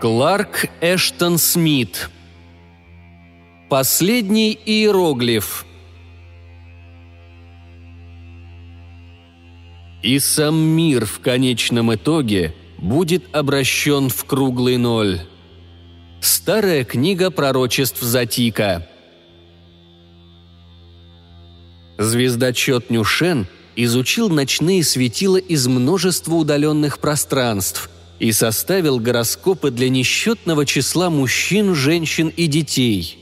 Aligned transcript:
Кларк 0.00 0.66
Эштон 0.80 1.38
Смит 1.38 2.08
Последний 3.68 4.56
иероглиф 4.64 5.66
И 10.04 10.20
сам 10.20 10.56
мир 10.56 11.04
в 11.04 11.18
конечном 11.18 11.92
итоге 11.92 12.54
будет 12.78 13.24
обращен 13.34 14.08
в 14.08 14.24
круглый 14.24 14.76
ноль. 14.76 15.22
Старая 16.20 16.84
книга 16.84 17.32
пророчеств 17.32 18.00
Затика. 18.00 18.86
Звездочет 21.98 22.90
Нюшен 22.90 23.48
изучил 23.74 24.28
ночные 24.28 24.84
светила 24.84 25.38
из 25.38 25.66
множества 25.66 26.34
удаленных 26.34 27.00
пространств– 27.00 27.90
и 28.18 28.32
составил 28.32 28.98
гороскопы 28.98 29.70
для 29.70 29.88
несчетного 29.88 30.66
числа 30.66 31.10
мужчин, 31.10 31.74
женщин 31.74 32.28
и 32.28 32.46
детей. 32.46 33.18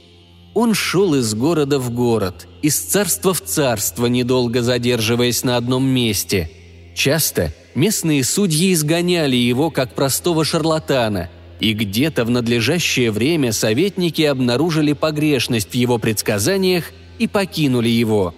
Он 0.53 0.73
шел 0.73 1.13
из 1.13 1.33
города 1.35 1.77
в 1.77 1.91
город, 1.91 2.47
из 2.63 2.79
царства 2.79 3.33
в 3.33 3.41
царство, 3.41 4.07
недолго 4.07 4.63
задерживаясь 4.63 5.43
на 5.43 5.55
одном 5.55 5.85
месте. 5.87 6.49
Часто 6.95 7.53
местные 7.75 8.23
судьи 8.23 8.73
изгоняли 8.73 9.35
его 9.35 9.69
как 9.69 9.93
простого 9.93 10.43
шарлатана, 10.43 11.29
и 11.59 11.73
где-то 11.73 12.25
в 12.25 12.31
надлежащее 12.31 13.11
время 13.11 13.51
советники 13.51 14.23
обнаружили 14.23 14.93
погрешность 14.93 15.71
в 15.71 15.75
его 15.75 15.99
предсказаниях 15.99 16.85
и 17.19 17.27
покинули 17.27 17.89
его. 17.89 18.33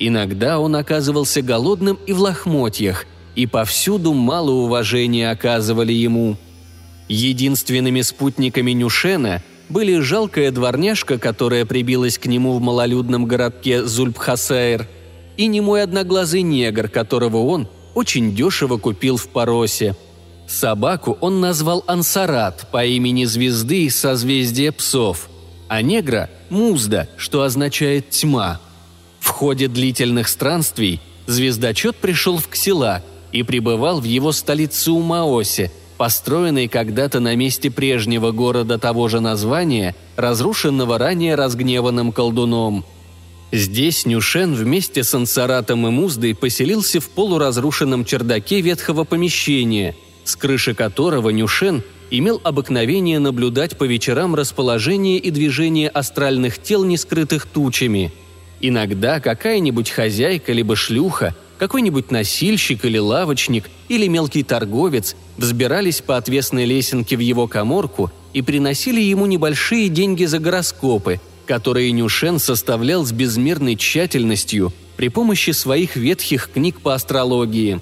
Иногда 0.00 0.58
он 0.58 0.74
оказывался 0.74 1.42
голодным 1.42 1.96
и 2.06 2.12
в 2.12 2.18
лохмотьях, 2.20 3.06
и 3.34 3.46
повсюду 3.46 4.12
мало 4.12 4.50
уважения 4.50 5.30
оказывали 5.30 5.92
ему. 5.92 6.36
Единственными 7.08 8.02
спутниками 8.02 8.72
Нюшена 8.72 9.42
были 9.68 10.00
жалкая 10.00 10.50
дворняжка, 10.50 11.18
которая 11.18 11.64
прибилась 11.64 12.18
к 12.18 12.26
нему 12.26 12.52
в 12.52 12.60
малолюдном 12.60 13.26
городке 13.26 13.84
Зульбхасаир, 13.84 14.86
и 15.36 15.46
немой 15.46 15.82
одноглазый 15.82 16.42
негр, 16.42 16.88
которого 16.88 17.38
он 17.38 17.68
очень 17.94 18.34
дешево 18.34 18.76
купил 18.76 19.16
в 19.16 19.28
Поросе. 19.28 19.96
Собаку 20.46 21.16
он 21.20 21.40
назвал 21.40 21.84
Ансарат 21.86 22.68
по 22.70 22.84
имени 22.84 23.24
звезды 23.24 23.84
из 23.84 23.96
созвездия 23.96 24.72
псов, 24.72 25.28
а 25.68 25.80
негра– 25.80 26.28
Музда, 26.50 27.08
что 27.16 27.42
означает 27.42 28.10
«тьма». 28.10 28.60
В 29.20 29.28
ходе 29.28 29.68
длительных 29.68 30.28
странствий 30.28 31.00
звездочет 31.26 31.96
пришел 31.96 32.36
в 32.36 32.48
Ксила– 32.48 33.02
и 33.32 33.42
пребывал 33.42 34.00
в 34.00 34.04
его 34.04 34.32
столице 34.32 34.90
Умаосе, 34.90 35.70
построенной 35.96 36.68
когда-то 36.68 37.20
на 37.20 37.34
месте 37.34 37.70
прежнего 37.70 38.32
города 38.32 38.78
того 38.78 39.08
же 39.08 39.20
названия, 39.20 39.94
разрушенного 40.16 40.98
ранее 40.98 41.34
разгневанным 41.34 42.12
колдуном. 42.12 42.84
Здесь 43.52 44.06
Нюшен 44.06 44.54
вместе 44.54 45.04
с 45.04 45.14
Ансаратом 45.14 45.86
и 45.86 45.90
Муздой 45.90 46.34
поселился 46.34 47.00
в 47.00 47.10
полуразрушенном 47.10 48.04
чердаке 48.04 48.62
ветхого 48.62 49.04
помещения, 49.04 49.94
с 50.24 50.36
крыши 50.36 50.74
которого 50.74 51.30
Нюшен 51.30 51.82
имел 52.10 52.40
обыкновение 52.44 53.18
наблюдать 53.18 53.76
по 53.76 53.84
вечерам 53.84 54.34
расположение 54.34 55.18
и 55.18 55.30
движение 55.30 55.88
астральных 55.88 56.62
тел, 56.62 56.84
не 56.84 56.96
скрытых 56.96 57.46
тучами. 57.46 58.12
Иногда 58.60 59.20
какая-нибудь 59.20 59.90
хозяйка 59.90 60.52
либо 60.52 60.76
шлюха 60.76 61.34
какой-нибудь 61.62 62.10
носильщик 62.10 62.84
или 62.84 62.98
лавочник 62.98 63.70
или 63.88 64.08
мелкий 64.08 64.42
торговец 64.42 65.14
взбирались 65.36 66.00
по 66.00 66.16
отвесной 66.16 66.64
лесенке 66.64 67.16
в 67.16 67.20
его 67.20 67.46
коморку 67.46 68.10
и 68.32 68.42
приносили 68.42 69.00
ему 69.00 69.26
небольшие 69.26 69.88
деньги 69.88 70.24
за 70.24 70.40
гороскопы, 70.40 71.20
которые 71.46 71.92
Нюшен 71.92 72.40
составлял 72.40 73.04
с 73.06 73.12
безмерной 73.12 73.76
тщательностью 73.76 74.72
при 74.96 75.06
помощи 75.06 75.52
своих 75.52 75.94
ветхих 75.94 76.50
книг 76.52 76.80
по 76.80 76.94
астрологии. 76.94 77.80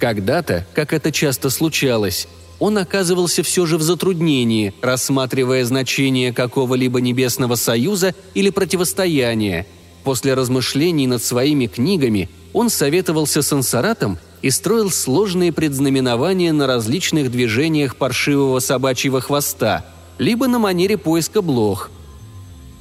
Когда-то, 0.00 0.66
как 0.74 0.92
это 0.92 1.12
часто 1.12 1.50
случалось, 1.50 2.26
он 2.58 2.78
оказывался 2.78 3.44
все 3.44 3.64
же 3.64 3.78
в 3.78 3.82
затруднении, 3.82 4.74
рассматривая 4.82 5.64
значение 5.64 6.32
какого-либо 6.32 7.00
небесного 7.00 7.54
союза 7.54 8.12
или 8.34 8.50
противостояния. 8.50 9.68
После 10.02 10.34
размышлений 10.34 11.06
над 11.06 11.22
своими 11.22 11.68
книгами– 11.68 12.28
он 12.54 12.70
советовался 12.70 13.42
с 13.42 13.52
ансаратом 13.52 14.16
и 14.40 14.48
строил 14.48 14.90
сложные 14.90 15.52
предзнаменования 15.52 16.52
на 16.52 16.66
различных 16.66 17.30
движениях 17.30 17.96
паршивого 17.96 18.60
собачьего 18.60 19.20
хвоста, 19.20 19.84
либо 20.18 20.46
на 20.46 20.58
манере 20.58 20.96
поиска 20.96 21.42
блох. 21.42 21.90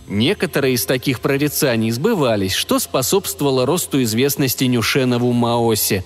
Некоторые 0.07 0.75
из 0.75 0.85
таких 0.85 1.21
прорицаний 1.21 1.89
сбывались, 1.89 2.53
что 2.53 2.77
способствовало 2.77 3.65
росту 3.65 4.01
известности 4.03 4.65
Нюшена 4.65 5.17
в 5.17 5.31
Маосе. 5.31 6.05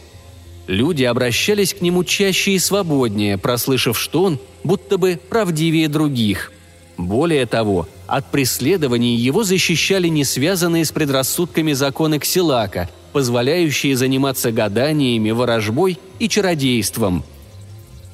Люди 0.67 1.03
обращались 1.03 1.73
к 1.73 1.81
нему 1.81 2.03
чаще 2.03 2.51
и 2.51 2.59
свободнее, 2.59 3.37
прослышав, 3.37 3.99
что 3.99 4.23
он 4.23 4.39
будто 4.63 4.97
бы 4.97 5.19
правдивее 5.29 5.89
других. 5.89 6.53
Более 6.97 7.45
того, 7.45 7.87
от 8.05 8.31
преследований 8.31 9.15
его 9.15 9.43
защищали 9.43 10.07
не 10.07 10.23
связанные 10.23 10.85
с 10.85 10.91
предрассудками 10.91 11.73
законы 11.73 12.19
Ксилака– 12.19 12.89
позволяющие 13.13 13.95
заниматься 13.95 14.51
гаданиями, 14.51 15.31
ворожбой 15.31 15.99
и 16.19 16.29
чародейством. 16.29 17.23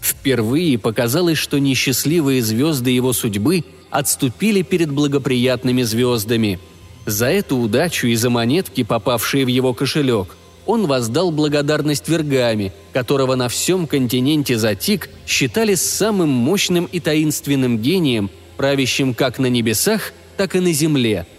Впервые 0.02 0.78
показалось, 0.78 1.38
что 1.38 1.60
несчастливые 1.60 2.42
звезды 2.42 2.92
его 2.92 3.14
судьбы 3.14 3.64
отступили 3.90 4.62
перед 4.62 4.92
благоприятными 4.92 5.84
звездами. 5.84 6.60
За 7.06 7.28
эту 7.28 7.58
удачу 7.58 8.08
и 8.08 8.16
за 8.16 8.30
монетки, 8.30 8.84
попавшие 8.84 9.46
в 9.46 9.48
его 9.48 9.74
кошелек, 9.74 10.36
он 10.66 10.88
воздал 10.88 11.32
благодарность 11.32 12.08
Вергами, 12.08 12.74
которого 12.94 13.36
на 13.36 13.50
всем 13.50 13.88
континенте 13.88 14.58
Затик 14.58 15.10
считали 15.28 15.76
самым 15.76 16.30
мощным 16.30 16.86
и 16.86 17.00
таинственным 17.00 17.78
гением, 17.78 18.30
правящим 18.56 19.14
как 19.14 19.40
на 19.40 19.48
небесах, 19.48 20.14
так 20.38 20.56
и 20.56 20.60
на 20.60 20.72
земле– 20.72 21.28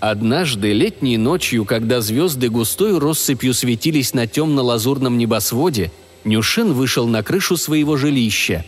Однажды, 0.00 0.72
летней 0.72 1.18
ночью, 1.18 1.66
когда 1.66 2.00
звезды 2.00 2.48
густой 2.48 2.98
россыпью 2.98 3.52
светились 3.52 4.14
на 4.14 4.26
темно-лазурном 4.26 5.18
небосводе, 5.18 5.92
Нюшен 6.24 6.72
вышел 6.72 7.06
на 7.06 7.22
крышу 7.22 7.58
своего 7.58 7.98
жилища. 7.98 8.64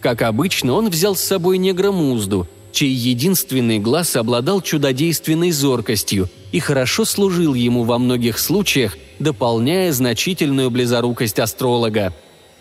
Как 0.00 0.22
обычно, 0.22 0.74
он 0.74 0.88
взял 0.88 1.16
с 1.16 1.20
собой 1.20 1.58
негра 1.58 1.90
Музду, 1.90 2.48
чей 2.70 2.90
единственный 2.90 3.80
глаз 3.80 4.14
обладал 4.14 4.60
чудодейственной 4.60 5.50
зоркостью 5.50 6.28
и 6.52 6.60
хорошо 6.60 7.04
служил 7.04 7.54
ему 7.54 7.82
во 7.82 7.98
многих 7.98 8.38
случаях, 8.38 8.96
дополняя 9.18 9.92
значительную 9.92 10.70
близорукость 10.70 11.40
астролога. 11.40 12.14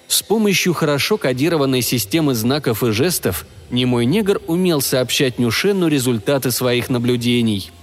С 0.08 0.24
помощью 0.24 0.74
хорошо 0.74 1.18
кодированной 1.18 1.84
системы 1.84 2.34
знаков 2.34 2.84
и 2.84 2.92
жестов 2.92 3.46
немой 3.70 4.06
негр 4.06 4.42
умел 4.48 4.82
сообщать 4.82 5.38
Нюшену 5.38 5.88
результаты 5.88 6.50
своих 6.50 6.90
наблюдений– 6.90 7.70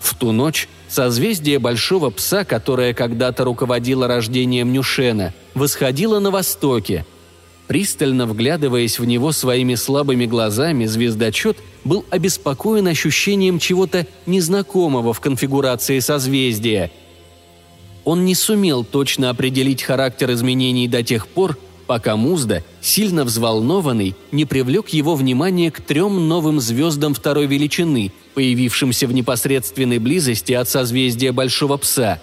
в 0.00 0.14
ту 0.16 0.32
ночь 0.32 0.68
созвездие 0.88 1.58
Большого 1.58 2.10
Пса, 2.10 2.44
которое 2.44 2.94
когда-то 2.94 3.44
руководило 3.44 4.08
рождением 4.08 4.72
Нюшена, 4.72 5.32
восходило 5.54 6.18
на 6.18 6.30
востоке. 6.30 7.04
Пристально 7.68 8.26
вглядываясь 8.26 8.98
в 8.98 9.04
него 9.04 9.30
своими 9.30 9.76
слабыми 9.76 10.26
глазами, 10.26 10.86
звездочет 10.86 11.58
был 11.84 12.04
обеспокоен 12.10 12.88
ощущением 12.88 13.60
чего-то 13.60 14.06
незнакомого 14.26 15.12
в 15.12 15.20
конфигурации 15.20 16.00
созвездия. 16.00 16.90
Он 18.04 18.24
не 18.24 18.34
сумел 18.34 18.82
точно 18.82 19.30
определить 19.30 19.82
характер 19.82 20.32
изменений 20.32 20.88
до 20.88 21.04
тех 21.04 21.28
пор, 21.28 21.58
пока 21.90 22.14
Музда, 22.14 22.62
сильно 22.80 23.24
взволнованный, 23.24 24.14
не 24.30 24.44
привлек 24.44 24.90
его 24.90 25.16
внимание 25.16 25.72
к 25.72 25.80
трем 25.80 26.28
новым 26.28 26.60
звездам 26.60 27.14
второй 27.14 27.46
величины, 27.46 28.12
появившимся 28.34 29.08
в 29.08 29.12
непосредственной 29.12 29.98
близости 29.98 30.52
от 30.52 30.68
созвездия 30.68 31.32
Большого 31.32 31.78
Пса. 31.78 32.22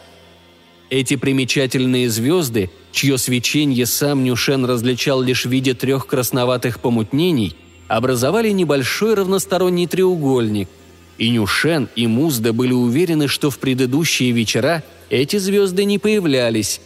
Эти 0.89 1.17
примечательные 1.17 2.09
звезды, 2.09 2.71
чье 2.93 3.17
свечение 3.17 3.85
сам 3.85 4.23
Нюшен 4.23 4.63
различал 4.63 5.21
лишь 5.21 5.45
в 5.45 5.49
виде 5.49 5.73
трех 5.73 6.07
красноватых 6.07 6.79
помутнений, 6.79 7.57
образовали 7.89 8.51
небольшой 8.51 9.15
равносторонний 9.15 9.85
треугольник. 9.85 10.69
И 11.17 11.27
Нюшен, 11.29 11.89
и 11.93 12.07
Музда 12.07 12.53
были 12.53 12.71
уверены, 12.71 13.27
что 13.27 13.49
в 13.49 13.59
предыдущие 13.59 14.31
вечера 14.31 14.81
эти 15.09 15.35
звезды 15.35 15.83
не 15.83 15.99
появлялись, 15.99 16.79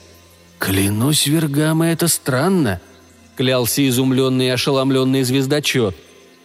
«Клянусь 0.62 1.26
вергам, 1.26 1.82
это 1.82 2.08
странно»,— 2.08 2.80
клялся 3.36 3.86
изумленный 3.90 4.46
и 4.46 4.50
ошеломленный 4.50 5.24
звездочет. 5.24 5.96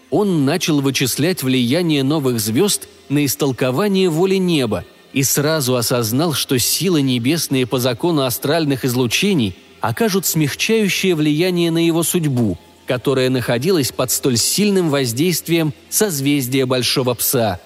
Он 0.08 0.46
начал 0.46 0.80
вычислять 0.80 1.42
влияние 1.42 2.02
новых 2.02 2.40
звезд 2.40 2.88
на 3.10 3.26
истолкование 3.26 4.08
воли 4.08 4.36
неба 4.36 4.86
и 5.12 5.22
сразу 5.22 5.76
осознал, 5.76 6.32
что 6.32 6.58
силы 6.58 7.02
небесные 7.02 7.66
по 7.66 7.78
закону 7.78 8.22
астральных 8.22 8.86
излучений 8.86 9.54
окажут 9.82 10.24
смягчающее 10.24 11.14
влияние 11.14 11.70
на 11.70 11.84
его 11.86 12.02
судьбу, 12.02 12.56
которая 12.86 13.28
находилась 13.28 13.92
под 13.92 14.10
столь 14.10 14.38
сильным 14.38 14.88
воздействием 14.88 15.74
созвездия 15.90 16.64
Большого 16.64 17.12
Пса. 17.12 17.60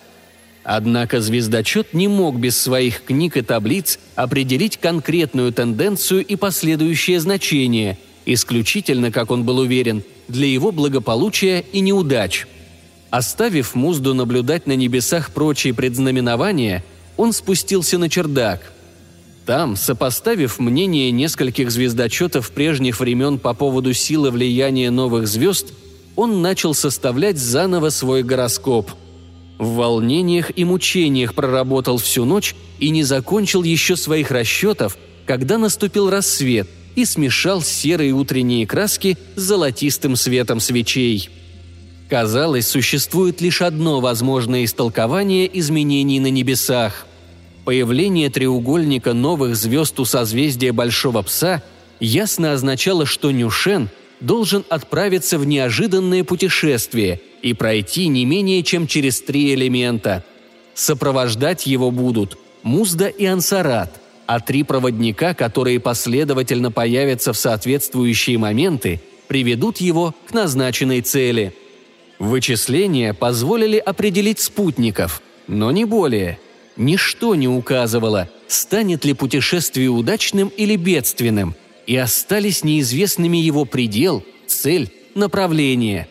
Однако 0.62 1.20
звездочет 1.20 1.94
не 1.94 2.06
мог 2.06 2.38
без 2.38 2.60
своих 2.60 3.04
книг 3.04 3.36
и 3.36 3.42
таблиц 3.42 3.98
определить 4.14 4.76
конкретную 4.76 5.52
тенденцию 5.52 6.24
и 6.24 6.36
последующее 6.36 7.18
значение, 7.20 7.98
исключительно, 8.26 9.10
как 9.10 9.30
он 9.30 9.44
был 9.44 9.58
уверен, 9.58 10.02
для 10.28 10.46
его 10.46 10.70
благополучия 10.70 11.64
и 11.72 11.80
неудач. 11.80 12.46
Оставив 13.08 13.74
Музду 13.74 14.14
наблюдать 14.14 14.66
на 14.66 14.76
небесах 14.76 15.30
прочие 15.32 15.74
предзнаменования, 15.74 16.84
он 17.16 17.32
спустился 17.32 17.98
на 17.98 18.08
чердак– 18.08 18.72
там, 19.50 19.74
сопоставив 19.74 20.60
мнение 20.60 21.10
нескольких 21.10 21.72
звездочетов 21.72 22.52
прежних 22.52 23.00
времен 23.00 23.36
по 23.36 23.52
поводу 23.52 23.92
силы 23.92 24.30
влияния 24.30 24.92
новых 24.92 25.26
звезд, 25.26 25.72
он 26.14 26.40
начал 26.40 26.72
составлять 26.72 27.36
заново 27.36 27.88
свой 27.88 28.22
гороскоп. 28.22 28.92
В 29.60 29.74
волнениях 29.74 30.50
и 30.56 30.64
мучениях 30.64 31.34
проработал 31.34 31.98
всю 31.98 32.24
ночь 32.24 32.56
и 32.80 32.90
не 32.90 33.04
закончил 33.04 33.62
еще 33.62 33.94
своих 33.94 34.32
расчетов, 34.32 34.98
когда 35.24 35.56
наступил 35.56 36.10
рассвет 36.10 36.68
и 36.96 37.04
смешал 37.04 37.62
серые 37.62 38.10
утренние 38.12 38.66
краски 38.66 39.16
с 39.36 39.42
золотистым 39.42 40.16
светом 40.16 40.58
свечей. 40.58 41.30
Казалось, 42.08 42.66
существует 42.66 43.40
лишь 43.40 43.62
одно 43.62 44.00
возможное 44.00 44.64
истолкование 44.64 45.48
изменений 45.60 46.18
на 46.18 46.30
небесах– 46.30 47.06
Появление 47.64 48.30
треугольника 48.30 49.12
новых 49.12 49.54
звезд 49.54 50.00
у 50.00 50.04
созвездия 50.04 50.72
Большого 50.72 51.22
Пса 51.22 51.62
ясно 52.00 52.52
означало, 52.52 53.06
что 53.06 53.30
Нюшен 53.30 53.90
должен 54.20 54.64
отправиться 54.68 55.38
в 55.38 55.46
неожиданное 55.46 56.24
путешествие 56.24 57.20
и 57.42 57.54
пройти 57.54 58.08
не 58.08 58.24
менее 58.24 58.62
чем 58.62 58.86
через 58.86 59.20
три 59.20 59.54
элемента. 59.54 60.24
Сопровождать 60.74 61.66
его 61.66 61.90
будут 61.90 62.38
Музда 62.62 63.08
и 63.08 63.24
Ансарат, 63.24 64.00
а 64.26 64.40
три 64.40 64.62
проводника, 64.62 65.34
которые 65.34 65.80
последовательно 65.80 66.70
появятся 66.70 67.32
в 67.32 67.36
соответствующие 67.36 68.38
моменты, 68.38 69.00
приведут 69.28 69.78
его 69.78 70.14
к 70.26 70.32
назначенной 70.32 71.00
цели. 71.00 71.54
Вычисления 72.18 73.14
позволили 73.14 73.78
определить 73.78 74.40
спутников, 74.40 75.22
но 75.46 75.70
не 75.70 75.84
более– 75.84 76.38
Ничто 76.80 77.34
не 77.34 77.46
указывало, 77.46 78.30
станет 78.48 79.04
ли 79.04 79.12
путешествие 79.12 79.90
удачным 79.90 80.48
или 80.48 80.76
бедственным, 80.76 81.54
и 81.86 81.96
остались 81.96 82.64
неизвестными 82.64 83.36
его 83.36 83.64
предел, 83.64 84.24
цель, 84.46 84.90
направление. 85.14 86.08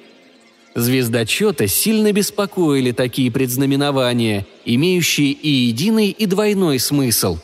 Звездочета 0.75 1.68
сильно 1.68 2.12
беспокоили 2.12 2.92
такие 2.92 3.31
предзнаменования, 3.31 4.45
имеющие 4.66 5.31
и 5.31 5.50
единый, 5.50 6.10
и 6.10 6.25
двойной 6.25 6.80
смысл. 6.80 7.39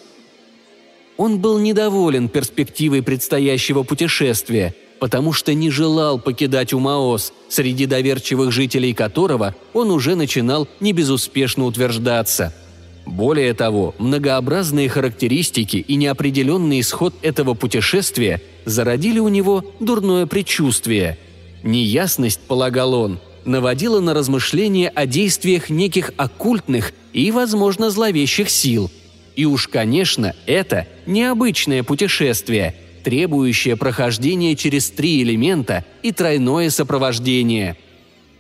Он 1.17 1.39
был 1.39 1.59
недоволен 1.59 2.29
перспективой 2.29 3.01
предстоящего 3.01 3.83
путешествия, 3.83 4.75
потому 4.99 5.33
что 5.33 5.53
не 5.53 5.69
желал 5.69 6.19
покидать 6.19 6.73
Умаос, 6.73 7.33
среди 7.49 7.85
доверчивых 7.85 8.51
жителей 8.51 8.93
которого 8.93 9.55
он 9.73 9.91
уже 9.91 10.15
начинал 10.15 10.67
небезуспешно 10.79 11.65
утверждаться– 11.65 12.53
более 13.05 13.53
того, 13.53 13.93
многообразные 13.99 14.89
характеристики 14.89 15.77
и 15.77 15.95
неопределенный 15.95 16.79
исход 16.79 17.13
этого 17.21 17.53
путешествия 17.53 18.41
зародили 18.65 19.19
у 19.19 19.27
него 19.27 19.63
дурное 19.79 20.25
предчувствие. 20.25 21.17
Неясность, 21.63 22.41
полагал 22.41 22.93
он, 22.93 23.19
наводила 23.45 23.99
на 23.99 24.13
размышления 24.13 24.89
о 24.89 25.05
действиях 25.05 25.69
неких 25.69 26.11
оккультных 26.17 26.93
и, 27.13 27.31
возможно, 27.31 27.91
зловещих 27.91 28.49
сил. 28.49 28.91
И 29.35 29.45
уж, 29.45 29.67
конечно, 29.67 30.33
это 30.47 30.87
необычное 31.05 31.83
путешествие, 31.83 32.75
требующее 33.03 33.75
прохождения 33.75 34.55
через 34.55 34.89
три 34.89 35.21
элемента 35.21 35.85
и 36.01 36.11
тройное 36.11 36.71
сопровождение– 36.71 37.77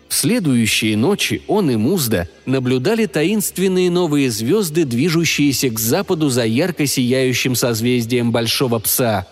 в 0.07 0.13
следующие 0.13 0.95
ночи 0.97 1.41
он 1.47 1.71
и 1.71 1.75
Музда 1.75 2.29
наблюдали 2.45 3.05
таинственные 3.05 3.89
новые 3.89 4.29
звезды, 4.29 4.85
движущиеся 4.85 5.69
к 5.69 5.79
западу 5.79 6.29
за 6.29 6.45
ярко 6.45 6.85
сияющим 6.85 7.55
созвездием 7.55 8.31
Большого 8.31 8.79
Пса. 8.79 9.27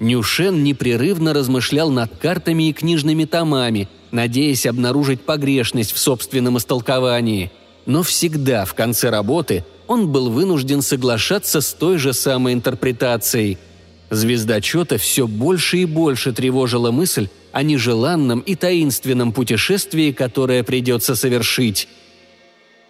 Нюшен 0.00 0.62
непрерывно 0.62 1.32
размышлял 1.32 1.90
над 1.90 2.16
картами 2.18 2.68
и 2.68 2.72
книжными 2.72 3.24
томами, 3.24 3.88
надеясь 4.10 4.66
обнаружить 4.66 5.22
погрешность 5.22 5.92
в 5.92 5.98
собственном 5.98 6.58
истолковании. 6.58 7.50
Но 7.86 8.02
всегда 8.02 8.64
в 8.64 8.74
конце 8.74 9.08
работы 9.08 9.64
он 9.86 10.10
был 10.10 10.30
вынужден 10.30 10.82
соглашаться 10.82 11.60
с 11.60 11.72
той 11.72 11.98
же 11.98 12.12
самой 12.12 12.52
интерпретацией. 12.52 13.58
Звездочета 14.10 14.98
все 14.98 15.26
больше 15.26 15.78
и 15.78 15.84
больше 15.84 16.32
тревожила 16.32 16.90
мысль, 16.90 17.28
о 17.54 17.62
нежеланном 17.62 18.40
и 18.40 18.56
таинственном 18.56 19.30
путешествии, 19.30 20.10
которое 20.10 20.64
придется 20.64 21.14
совершить. 21.14 21.88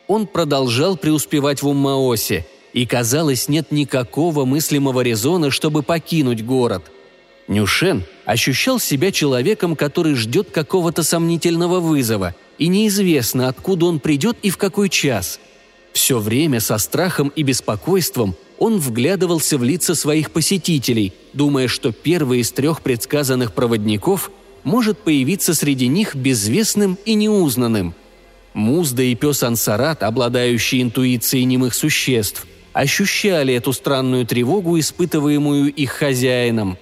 Он 0.06 0.26
продолжал 0.26 0.96
преуспевать 0.96 1.60
в 1.60 1.68
Уммаосе, 1.68 2.46
и, 2.72 2.86
казалось, 2.86 3.48
нет 3.48 3.70
никакого 3.70 4.46
мыслимого 4.46 5.02
резона, 5.02 5.50
чтобы 5.50 5.82
покинуть 5.82 6.42
город. 6.42 6.90
Нюшен 7.46 8.04
ощущал 8.24 8.80
себя 8.80 9.12
человеком, 9.12 9.76
который 9.76 10.14
ждет 10.14 10.50
какого-то 10.50 11.02
сомнительного 11.02 11.78
вызова, 11.80 12.34
и 12.56 12.68
неизвестно, 12.68 13.48
откуда 13.48 13.84
он 13.84 14.00
придет 14.00 14.38
и 14.42 14.48
в 14.48 14.56
какой 14.56 14.88
час. 14.88 15.40
Все 15.92 16.18
время 16.18 16.60
со 16.60 16.78
страхом 16.78 17.28
и 17.36 17.42
беспокойством 17.42 18.34
он 18.58 18.78
вглядывался 18.78 19.58
в 19.58 19.62
лица 19.62 19.94
своих 19.94 20.30
посетителей, 20.30 21.12
думая, 21.34 21.68
что 21.68 21.92
первый 21.92 22.40
из 22.40 22.50
трех 22.50 22.80
предсказанных 22.80 23.52
проводников– 23.52 24.30
может 24.64 24.98
появиться 24.98 25.54
среди 25.54 25.86
них 25.86 26.16
безвестным 26.16 26.98
и 27.04 27.14
неузнанным. 27.14 27.94
Музда 28.54 29.02
и 29.02 29.14
пес 29.14 29.42
Ансарат, 29.42 30.02
обладающие 30.02 30.82
интуицией 30.82 31.44
немых 31.44 31.74
существ, 31.74 32.46
ощущали 32.72 33.54
эту 33.54 33.72
странную 33.72 34.26
тревогу, 34.26 34.78
испытываемую 34.78 35.72
их 35.72 35.90
хозяином. 35.90 36.78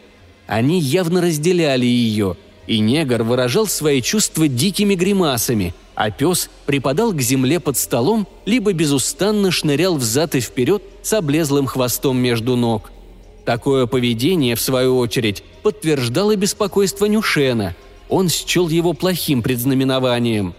Они 0.47 0.81
явно 0.81 1.21
разделяли 1.21 1.87
ее, 1.87 2.37
и 2.67 2.79
негр 2.79 3.23
выражал 3.23 3.67
свои 3.67 4.01
чувства 4.01 4.49
дикими 4.49 4.95
гримасами, 4.95 5.75
а 5.95 6.11
пес 6.11 6.51
припадал 6.67 7.13
к 7.13 7.21
земле 7.21 7.61
под 7.61 7.77
столом, 7.77 8.27
либо 8.47 8.73
безустанно 8.73 9.51
шнырял 9.51 9.97
взад 9.97 10.35
и 10.35 10.41
вперед 10.41 10.83
с 11.03 11.13
облезлым 11.13 11.67
хвостом 11.67 12.19
между 12.19 12.57
ног– 12.57 12.93
Такое 13.45 13.87
поведение, 13.87 14.55
в 14.55 14.61
свою 14.61 14.99
очередь, 14.99 15.43
подтверждало 15.63 16.37
беспокойство 16.37 17.07
Нюшена. 17.07 17.75
Он 18.09 18.29
счел 18.29 18.69
его 18.69 18.93
плохим 18.93 19.43
предзнаменованием. 19.43 20.55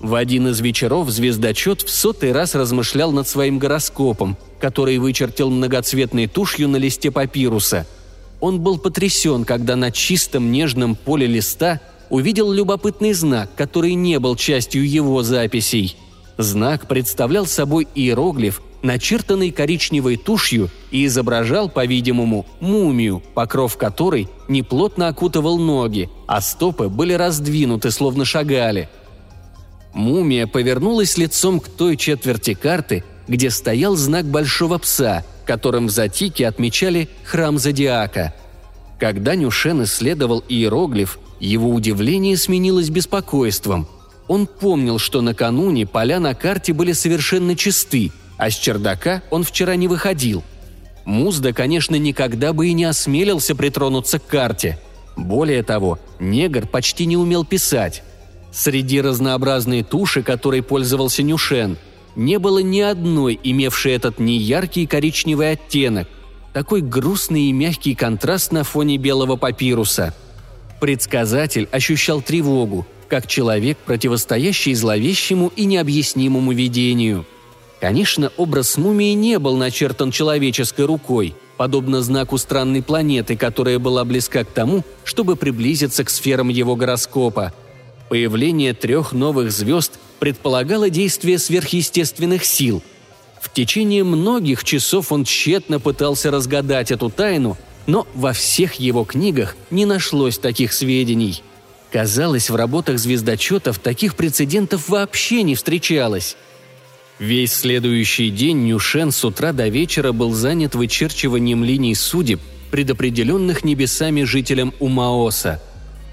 В 0.00 0.14
один 0.14 0.48
из 0.48 0.60
вечеров 0.60 1.10
звездочет 1.10 1.82
в 1.82 1.90
сотый 1.90 2.32
раз 2.32 2.54
размышлял 2.54 3.12
над 3.12 3.28
своим 3.28 3.58
гороскопом, 3.58 4.36
который 4.58 4.98
вычертил 4.98 5.50
многоцветной 5.50 6.26
тушью 6.26 6.68
на 6.68 6.76
листе 6.76 7.10
папируса. 7.10 7.86
Он 8.40 8.60
был 8.60 8.78
потрясен, 8.78 9.44
когда 9.44 9.76
на 9.76 9.90
чистом 9.90 10.50
нежном 10.50 10.94
поле 10.94 11.26
листа 11.26 11.80
увидел 12.08 12.50
любопытный 12.50 13.12
знак, 13.12 13.50
который 13.56 13.94
не 13.94 14.18
был 14.18 14.36
частью 14.36 14.88
его 14.88 15.22
записей. 15.22 15.96
Знак 16.38 16.88
представлял 16.88 17.44
собой 17.44 17.86
иероглиф, 17.94 18.62
начертанный 18.82 19.50
коричневой 19.50 20.16
тушью 20.16 20.70
и 20.90 21.06
изображал, 21.06 21.68
по-видимому, 21.68 22.46
мумию, 22.60 23.22
покров 23.34 23.76
которой 23.76 24.28
неплотно 24.48 25.08
окутывал 25.08 25.58
ноги, 25.58 26.08
а 26.26 26.40
стопы 26.40 26.88
были 26.88 27.12
раздвинуты, 27.12 27.90
словно 27.90 28.24
шагали. 28.24 28.88
Мумия 29.92 30.46
повернулась 30.46 31.18
лицом 31.18 31.60
к 31.60 31.68
той 31.68 31.96
четверти 31.96 32.54
карты, 32.54 33.04
где 33.28 33.50
стоял 33.50 33.96
знак 33.96 34.24
большого 34.24 34.78
пса, 34.78 35.24
которым 35.46 35.86
в 35.86 35.90
Затике 35.90 36.46
отмечали 36.46 37.08
храм 37.24 37.58
Зодиака. 37.58 38.34
Когда 38.98 39.34
Нюшен 39.34 39.84
исследовал 39.84 40.44
иероглиф, 40.48 41.18
его 41.40 41.70
удивление 41.70 42.36
сменилось 42.36 42.90
беспокойством. 42.90 43.88
Он 44.28 44.46
помнил, 44.46 44.98
что 44.98 45.22
накануне 45.22 45.86
поля 45.86 46.20
на 46.20 46.34
карте 46.34 46.72
были 46.72 46.92
совершенно 46.92 47.56
чисты, 47.56 48.12
а 48.40 48.50
с 48.50 48.54
чердака 48.54 49.22
он 49.30 49.44
вчера 49.44 49.76
не 49.76 49.86
выходил. 49.86 50.42
Музда, 51.04 51.52
конечно, 51.52 51.96
никогда 51.96 52.54
бы 52.54 52.68
и 52.68 52.72
не 52.72 52.84
осмелился 52.84 53.54
притронуться 53.54 54.18
к 54.18 54.26
карте. 54.26 54.78
Более 55.14 55.62
того, 55.62 55.98
негр 56.18 56.66
почти 56.66 57.04
не 57.04 57.18
умел 57.18 57.44
писать. 57.44 58.02
Среди 58.50 59.02
разнообразной 59.02 59.82
туши, 59.82 60.22
которой 60.22 60.62
пользовался 60.62 61.22
Нюшен, 61.22 61.76
не 62.16 62.38
было 62.38 62.60
ни 62.60 62.80
одной, 62.80 63.38
имевшей 63.42 63.92
этот 63.92 64.18
неяркий 64.18 64.86
коричневый 64.86 65.52
оттенок, 65.52 66.08
такой 66.54 66.80
грустный 66.80 67.42
и 67.42 67.52
мягкий 67.52 67.94
контраст 67.94 68.52
на 68.52 68.64
фоне 68.64 68.96
белого 68.96 69.36
папируса. 69.36 70.14
Предсказатель 70.80 71.68
ощущал 71.70 72.22
тревогу, 72.22 72.86
как 73.08 73.26
человек, 73.26 73.76
противостоящий 73.84 74.74
зловещему 74.74 75.52
и 75.54 75.66
необъяснимому 75.66 76.52
видению. 76.52 77.26
Конечно, 77.80 78.30
образ 78.36 78.76
мумии 78.76 79.14
не 79.14 79.38
был 79.38 79.56
начертан 79.56 80.10
человеческой 80.10 80.84
рукой, 80.84 81.34
подобно 81.56 82.02
знаку 82.02 82.36
странной 82.36 82.82
планеты, 82.82 83.36
которая 83.36 83.78
была 83.78 84.04
близка 84.04 84.44
к 84.44 84.48
тому, 84.48 84.84
чтобы 85.02 85.34
приблизиться 85.34 86.04
к 86.04 86.10
сферам 86.10 86.48
его 86.48 86.76
гороскопа. 86.76 87.54
Появление 88.10 88.74
трех 88.74 89.12
новых 89.12 89.50
звезд 89.50 89.98
предполагало 90.18 90.90
действие 90.90 91.38
сверхъестественных 91.38 92.44
сил. 92.44 92.82
В 93.40 93.50
течение 93.50 94.04
многих 94.04 94.62
часов 94.62 95.10
он 95.10 95.24
тщетно 95.24 95.80
пытался 95.80 96.30
разгадать 96.30 96.90
эту 96.90 97.08
тайну, 97.08 97.56
но 97.86 98.06
во 98.14 98.34
всех 98.34 98.74
его 98.74 99.04
книгах 99.04 99.56
не 99.70 99.86
нашлось 99.86 100.38
таких 100.38 100.74
сведений– 100.74 101.42
Казалось, 101.92 102.50
в 102.50 102.54
работах 102.54 102.98
звездочетов 102.98 103.80
таких 103.80 104.14
прецедентов 104.14 104.88
вообще 104.88 105.42
не 105.42 105.56
встречалось. 105.56 106.36
Весь 107.20 107.52
следующий 107.52 108.30
день 108.30 108.64
Нюшен 108.64 109.12
с 109.12 109.22
утра 109.26 109.52
до 109.52 109.68
вечера 109.68 110.12
был 110.12 110.32
занят 110.32 110.74
вычерчиванием 110.74 111.62
линий 111.62 111.94
судеб, 111.94 112.40
предопределенных 112.70 113.62
небесами 113.62 114.22
жителям 114.22 114.72
Умаоса. 114.80 115.60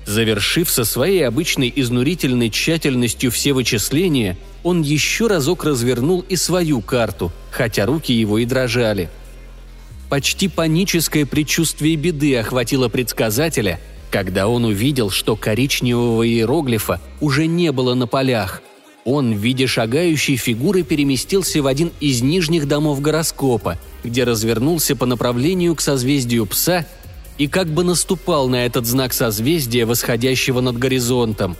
Завершив 0.05 0.69
со 0.69 0.83
своей 0.83 1.25
обычной 1.25 1.71
изнурительной 1.73 2.49
тщательностью 2.49 3.31
все 3.31 3.53
вычисления, 3.53 4.37
он 4.63 4.81
еще 4.81 5.27
разок 5.27 5.63
развернул 5.63 6.25
и 6.27 6.35
свою 6.35 6.81
карту, 6.81 7.31
хотя 7.51 7.85
руки 7.85 8.13
его 8.13 8.37
и 8.37 8.43
дрожали. 8.43 9.09
Почти 10.09 10.49
паническое 10.49 11.25
предчувствие 11.25 11.95
беды 11.95 12.37
охватило 12.37 12.89
предсказателя– 12.89 13.79
когда 14.09 14.47
он 14.47 14.65
увидел, 14.65 15.09
что 15.09 15.35
коричневого 15.35 16.27
иероглифа 16.27 17.01
уже 17.19 17.45
не 17.45 17.71
было 17.71 17.93
на 17.93 18.07
полях, 18.07 18.61
он 19.07 19.33
в 19.33 19.37
виде 19.37 19.67
шагающей 19.67 20.35
фигуры 20.35 20.83
переместился 20.83 21.61
в 21.61 21.67
один 21.67 21.93
из 22.01 22.21
нижних 22.21 22.67
домов 22.67 22.99
гороскопа, 22.99 23.79
где 24.03 24.25
развернулся 24.25 24.97
по 24.97 25.05
направлению 25.05 25.75
к 25.75 25.81
созвездию 25.81 26.45
пса 26.45 26.85
и 27.37 27.47
как 27.47 27.67
бы 27.69 27.85
наступал 27.85 28.49
на 28.49 28.65
этот 28.65 28.85
знак 28.85 29.13
созвездия, 29.13 29.85
восходящего 29.85 30.59
над 30.59 30.77
горизонтом. 30.77 31.55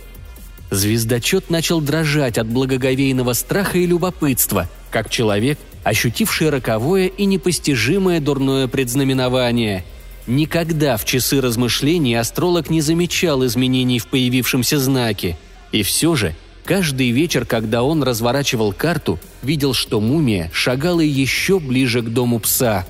Звездочет 0.72 1.50
начал 1.50 1.80
дрожать 1.80 2.38
от 2.38 2.48
благоговейного 2.48 3.32
страха 3.32 3.78
и 3.78 3.86
любопытства, 3.86 4.68
как 4.92 5.10
человек, 5.10 5.58
ощутивший 5.86 6.50
роковое 6.50 7.08
и 7.08 7.24
непостижимое 7.24 8.20
дурное 8.20 8.68
предзнаменование– 8.68 9.86
Никогда 10.28 10.98
в 10.98 11.06
часы 11.06 11.40
размышлений 11.40 12.16
астролог 12.16 12.70
не 12.70 12.82
замечал 12.82 13.46
изменений 13.46 13.98
в 13.98 14.08
появившемся 14.08 14.78
знаке. 14.78 15.38
И 15.72 15.84
все 15.84 16.18
же, 16.18 16.36
каждый 16.68 17.12
вечер, 17.12 17.46
когда 17.46 17.82
он 17.82 18.04
разворачивал 18.04 18.74
карту, 18.74 19.18
видел, 19.42 19.74
что 19.74 20.02
мумия 20.02 20.52
шагала 20.54 21.00
еще 21.00 21.60
ближе 21.60 22.02
к 22.02 22.10
дому 22.10 22.40
пса. 22.40 22.86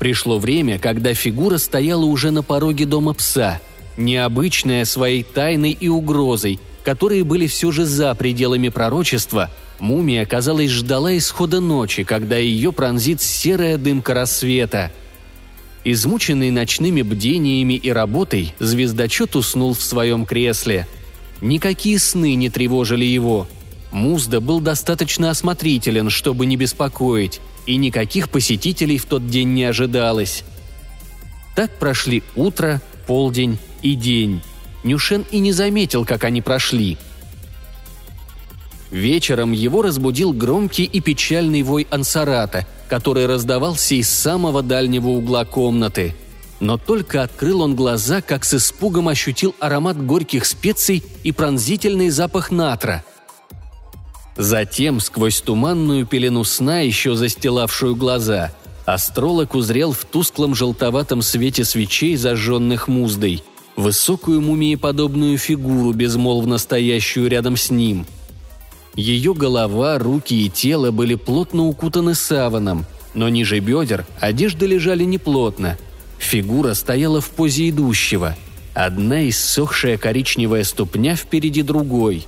Пришло 0.00 0.38
время, 0.38 0.78
когда 0.78 1.12
фигура 1.12 1.58
стояла 1.58 2.04
уже 2.04 2.30
на 2.30 2.42
пороге 2.42 2.86
дома 2.86 3.12
пса, 3.12 3.60
необычная 3.96 4.84
своей 4.86 5.22
тайной 5.22 5.72
и 5.72 5.88
угрозой, 5.88 6.58
которые 6.82 7.24
были 7.24 7.46
все 7.46 7.70
же 7.70 7.84
за 7.84 8.14
пределами 8.14 8.70
пророчества, 8.70 9.50
мумия, 9.78 10.24
казалось, 10.24 10.70
ждала 10.70 11.16
исхода 11.16 11.60
ночи, 11.60 12.04
когда 12.04 12.38
ее 12.38 12.72
пронзит 12.72 13.20
серая 13.20 13.76
дымка 13.76 14.14
рассвета– 14.14 14.90
Измученный 15.84 16.50
ночными 16.50 17.00
бдениями 17.00 17.72
и 17.74 17.90
работой, 17.90 18.52
звездочет 18.58 19.36
уснул 19.36 19.72
в 19.72 19.80
своем 19.80 20.26
кресле. 20.26 20.86
Никакие 21.40 21.98
сны 21.98 22.34
не 22.34 22.50
тревожили 22.50 23.04
его. 23.04 23.46
Музда 23.90 24.40
был 24.40 24.60
достаточно 24.60 25.30
осмотрителен, 25.30 26.10
чтобы 26.10 26.46
не 26.46 26.56
беспокоить, 26.56 27.40
и 27.66 27.76
никаких 27.76 28.28
посетителей 28.28 28.98
в 28.98 29.06
тот 29.06 29.28
день 29.28 29.54
не 29.54 29.64
ожидалось. 29.64 30.44
Так 31.54 31.70
прошли 31.78 32.22
утро, 32.36 32.82
полдень 33.06 33.58
и 33.82 33.94
день. 33.94 34.42
Нюшен 34.84 35.24
и 35.30 35.38
не 35.38 35.52
заметил, 35.52 36.04
как 36.04 36.24
они 36.24 36.42
прошли. 36.42 36.98
Вечером 38.90 39.52
его 39.52 39.82
разбудил 39.82 40.32
громкий 40.32 40.84
и 40.84 41.00
печальный 41.00 41.62
вой 41.62 41.86
ансарата– 41.90 42.66
который 42.88 43.26
раздавался 43.26 43.94
из 43.94 44.08
самого 44.08 44.62
дальнего 44.62 45.08
угла 45.08 45.44
комнаты. 45.44 46.14
Но 46.60 46.76
только 46.76 47.22
открыл 47.22 47.60
он 47.60 47.76
глаза, 47.76 48.20
как 48.20 48.44
с 48.44 48.54
испугом 48.54 49.08
ощутил 49.08 49.54
аромат 49.60 50.04
горьких 50.04 50.44
специй 50.44 51.04
и 51.22 51.32
пронзительный 51.32 52.10
запах 52.10 52.50
натра. 52.50 53.04
Затем, 54.36 55.00
сквозь 55.00 55.40
туманную 55.40 56.06
пелену 56.06 56.44
сна, 56.44 56.80
еще 56.80 57.14
застилавшую 57.14 57.96
глаза, 57.96 58.52
астролог 58.86 59.54
узрел 59.54 59.92
в 59.92 60.04
тусклом 60.04 60.54
желтоватом 60.54 61.22
свете 61.22 61.64
свечей, 61.64 62.16
зажженных 62.16 62.88
муздой, 62.88 63.42
высокую 63.76 64.40
мумиеподобную 64.40 65.38
фигуру, 65.38 65.92
безмолвно 65.92 66.58
стоящую 66.58 67.28
рядом 67.28 67.56
с 67.56 67.70
ним– 67.70 68.06
ее 68.98 69.32
голова, 69.32 69.96
руки 69.96 70.34
и 70.34 70.50
тело 70.50 70.90
были 70.90 71.14
плотно 71.14 71.68
укутаны 71.68 72.16
саваном, 72.16 72.84
но 73.14 73.28
ниже 73.28 73.60
бедер 73.60 74.04
одежды 74.18 74.66
лежали 74.66 75.04
неплотно. 75.04 75.78
Фигура 76.18 76.74
стояла 76.74 77.20
в 77.20 77.30
позе 77.30 77.70
идущего. 77.70 78.36
Одна 78.74 79.28
иссохшая 79.28 79.98
коричневая 79.98 80.64
ступня 80.64 81.16
впереди 81.16 81.62
другой. 81.62 82.26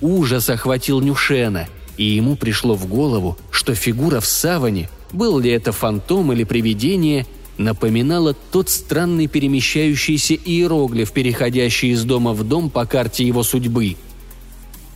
Ужас 0.00 0.50
охватил 0.50 1.00
Нюшена, 1.00 1.66
и 1.96 2.04
ему 2.04 2.36
пришло 2.36 2.74
в 2.74 2.86
голову, 2.86 3.38
что 3.50 3.74
фигура 3.74 4.20
в 4.20 4.26
саване, 4.26 4.90
был 5.12 5.38
ли 5.38 5.50
это 5.50 5.72
фантом 5.72 6.32
или 6.32 6.44
привидение, 6.44 7.26
напоминала 7.56 8.34
тот 8.34 8.68
странный 8.68 9.28
перемещающийся 9.28 10.34
иероглиф, 10.34 11.12
переходящий 11.12 11.90
из 11.90 12.04
дома 12.04 12.32
в 12.32 12.44
дом 12.44 12.68
по 12.68 12.84
карте 12.84 13.26
его 13.26 13.42
судьбы– 13.42 13.96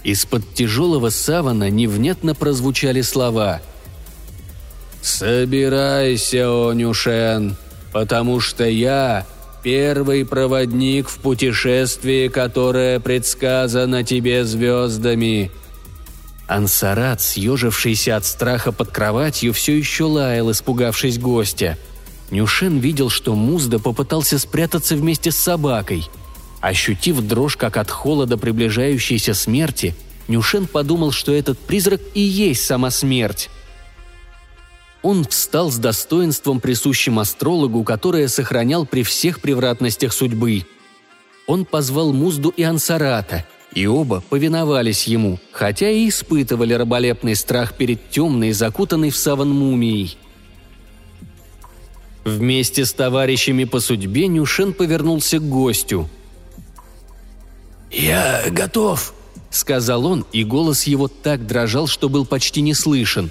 из-под 0.02 0.54
тяжелого 0.54 1.10
савана 1.10 1.68
невнятно 1.68 2.34
прозвучали 2.34 3.02
слова 3.02 3.60
«Собирайся, 5.02 6.70
Онюшен, 6.70 7.56
потому 7.92 8.40
что 8.40 8.64
я 8.64 9.26
первый 9.62 10.24
проводник 10.24 11.08
в 11.08 11.18
путешествии, 11.18 12.28
которое 12.28 13.00
предсказано 13.00 14.04
тебе 14.04 14.44
звездами». 14.44 15.50
Ансарат, 16.46 17.20
съежившийся 17.20 18.16
от 18.16 18.24
страха 18.24 18.72
под 18.72 18.90
кроватью, 18.90 19.52
все 19.52 19.76
еще 19.78 20.04
лаял, 20.04 20.50
испугавшись 20.50 21.18
гостя. 21.18 21.78
Нюшен 22.30 22.78
видел, 22.78 23.08
что 23.08 23.34
Музда 23.34 23.78
попытался 23.78 24.38
спрятаться 24.38 24.96
вместе 24.96 25.30
с 25.30 25.36
собакой– 25.36 26.08
Ощутив 26.60 27.22
дрожь, 27.22 27.56
как 27.56 27.76
от 27.76 27.90
холода 27.90 28.36
приближающейся 28.36 29.34
смерти, 29.34 29.94
Нюшен 30.28 30.66
подумал, 30.66 31.10
что 31.10 31.32
этот 31.32 31.58
призрак 31.58 32.00
и 32.14 32.20
есть 32.20 32.64
сама 32.64 32.90
смерть. 32.90 33.48
Он 35.02 35.24
встал 35.24 35.70
с 35.70 35.76
достоинством, 35.76 36.60
присущим 36.60 37.18
астрологу, 37.18 37.84
которое 37.84 38.28
сохранял 38.28 38.86
при 38.86 39.02
всех 39.02 39.40
превратностях 39.40 40.12
судьбы. 40.12 40.64
Он 41.46 41.64
позвал 41.64 42.12
Музду 42.12 42.50
и 42.50 42.62
Ансарата, 42.62 43.46
и 43.74 43.86
оба 43.86 44.22
повиновались 44.28 45.04
ему, 45.04 45.38
хотя 45.52 45.88
и 45.88 46.08
испытывали 46.08 46.74
раболепный 46.74 47.34
страх 47.34 47.74
перед 47.74 48.10
темной, 48.10 48.52
закутанной 48.52 49.10
в 49.10 49.16
саван 49.16 49.50
мумией. 49.50 50.18
Вместе 52.24 52.84
с 52.84 52.92
товарищами 52.92 53.64
по 53.64 53.80
судьбе 53.80 54.26
Нюшен 54.26 54.74
повернулся 54.74 55.38
к 55.38 55.48
гостю– 55.48 56.08
«Я 57.90 58.44
готов»,— 58.50 59.14
сказал 59.50 60.06
он, 60.06 60.24
и 60.32 60.44
голос 60.44 60.84
его 60.84 61.08
так 61.08 61.46
дрожал, 61.46 61.86
что 61.86 62.08
был 62.08 62.24
почти 62.24 62.60
не 62.60 62.74
слышен. 62.74 63.30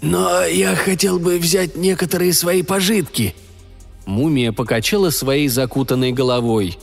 «Но 0.00 0.44
я 0.44 0.76
хотел 0.76 1.18
бы 1.18 1.38
взять 1.38 1.76
некоторые 1.76 2.32
свои 2.32 2.62
пожитки». 2.62 3.34
Мумия 4.06 4.52
покачала 4.52 5.10
своей 5.10 5.48
закутанной 5.48 6.12
головой. 6.12 6.78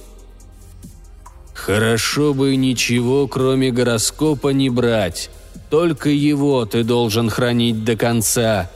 «Хорошо 1.53 2.33
бы 2.33 2.55
ничего, 2.55 3.27
кроме 3.27 3.71
гороскопа, 3.71 4.49
не 4.49 4.69
брать. 4.69 5.29
Только 5.69 6.09
его 6.09 6.65
ты 6.65 6.83
должен 6.83 7.29
хранить 7.29 7.83
до 7.83 7.95
конца». 7.95 8.69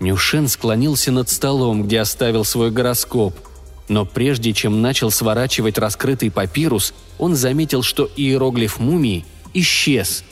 Нюшен 0.00 0.48
склонился 0.48 1.12
над 1.12 1.28
столом, 1.28 1.84
где 1.84 2.00
оставил 2.00 2.44
свой 2.44 2.70
гороскоп— 2.70 3.34
но 3.88 4.04
прежде 4.04 4.52
чем 4.52 4.80
начал 4.80 5.10
сворачивать 5.10 5.78
раскрытый 5.78 6.30
папирус, 6.30 6.94
он 7.18 7.34
заметил, 7.34 7.82
что 7.82 8.08
иероглиф 8.16 8.78
мумии 8.78 9.24
исчез. 9.52 10.24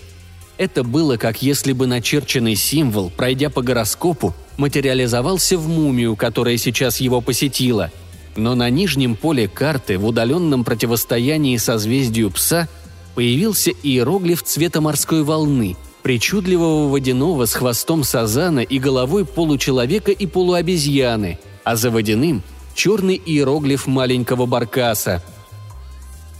Это 0.62 0.84
было 0.84 1.16
как 1.16 1.42
если 1.42 1.72
бы 1.72 1.88
начерченный 1.88 2.54
символ, 2.54 3.10
пройдя 3.10 3.50
по 3.50 3.62
гороскопу, 3.62 4.32
материализовался 4.58 5.58
в 5.58 5.66
мумию, 5.66 6.14
которая 6.14 6.56
сейчас 6.56 7.00
его 7.00 7.20
посетила. 7.20 7.90
Но 8.36 8.54
на 8.54 8.70
нижнем 8.70 9.16
поле 9.16 9.48
карты 9.48 9.98
в 9.98 10.06
удаленном 10.06 10.62
противостоянии 10.62 11.56
созвездию 11.56 12.30
пса 12.30 12.68
появился 13.16 13.72
иероглиф 13.82 14.44
цвета 14.44 14.80
морской 14.80 15.24
волны, 15.24 15.76
причудливого 16.04 16.88
водяного 16.88 17.46
с 17.46 17.54
хвостом 17.54 18.04
сазана 18.04 18.60
и 18.60 18.78
головой 18.78 19.24
получеловека 19.24 20.12
и 20.12 20.26
полуобезьяны, 20.28 21.40
а 21.64 21.74
за 21.74 21.90
водяным– 21.90 22.40
черный 22.76 23.20
иероглиф 23.26 23.88
маленького 23.88 24.46
баркаса. 24.46 25.24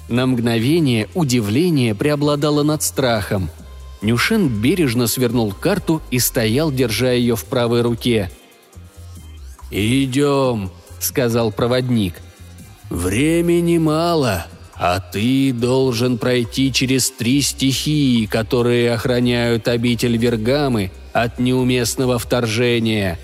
На 0.09 0.27
мгновение 0.27 1.09
удивление 1.15 1.97
преобладало 1.97 2.63
над 2.63 2.85
страхом. 2.85 3.51
Нюшен 4.03 4.49
бережно 4.49 5.07
свернул 5.07 5.53
карту 5.53 6.03
и 6.11 6.19
стоял, 6.19 6.71
держа 6.71 7.13
ее 7.13 7.37
в 7.37 7.45
правой 7.45 7.83
руке. 7.83 8.31
«Идем», 9.71 10.71
сказал 11.03 11.53
проводник. 11.53 12.15
«Времени 12.91 13.79
мало, 13.79 14.47
а 14.75 15.01
ты 15.01 15.53
должен 15.53 16.19
пройти 16.19 16.73
через 16.73 17.11
три 17.11 17.41
стихии, 17.43 18.27
которые 18.27 18.93
охраняют 18.93 19.69
обитель 19.69 20.17
Вергамы 20.17 20.91
от 21.13 21.39
неуместного 21.39 22.19
вторжения». 22.19 23.19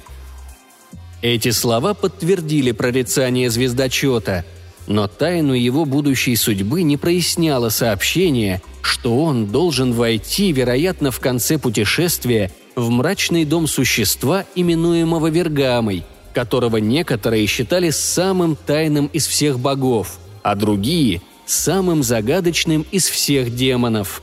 Эти 1.20 1.50
слова 1.50 1.94
подтвердили 1.94 2.70
прорицание 2.70 3.50
звездочета, 3.50 4.44
но 4.88 5.06
тайну 5.06 5.52
его 5.52 5.84
будущей 5.84 6.34
судьбы 6.34 6.82
не 6.82 6.96
проясняло 6.96 7.68
сообщение, 7.68 8.60
что 8.82 9.22
он 9.22 9.46
должен 9.46 9.92
войти, 9.92 10.50
вероятно, 10.50 11.12
в 11.12 11.20
конце 11.20 11.58
путешествия 11.58 12.50
в 12.74 12.90
мрачный 12.90 13.44
дом 13.44 13.68
существа, 13.68 14.44
именуемого 14.56 15.28
Вергамой– 15.28 16.02
которого 16.38 16.76
некоторые 16.76 17.48
считали 17.48 17.90
самым 17.90 18.54
тайным 18.54 19.06
из 19.06 19.26
всех 19.26 19.58
богов, 19.58 20.20
а 20.44 20.54
другие– 20.54 21.20
самым 21.46 22.04
загадочным 22.04 22.86
из 22.92 23.08
всех 23.08 23.56
демонов. 23.56 24.22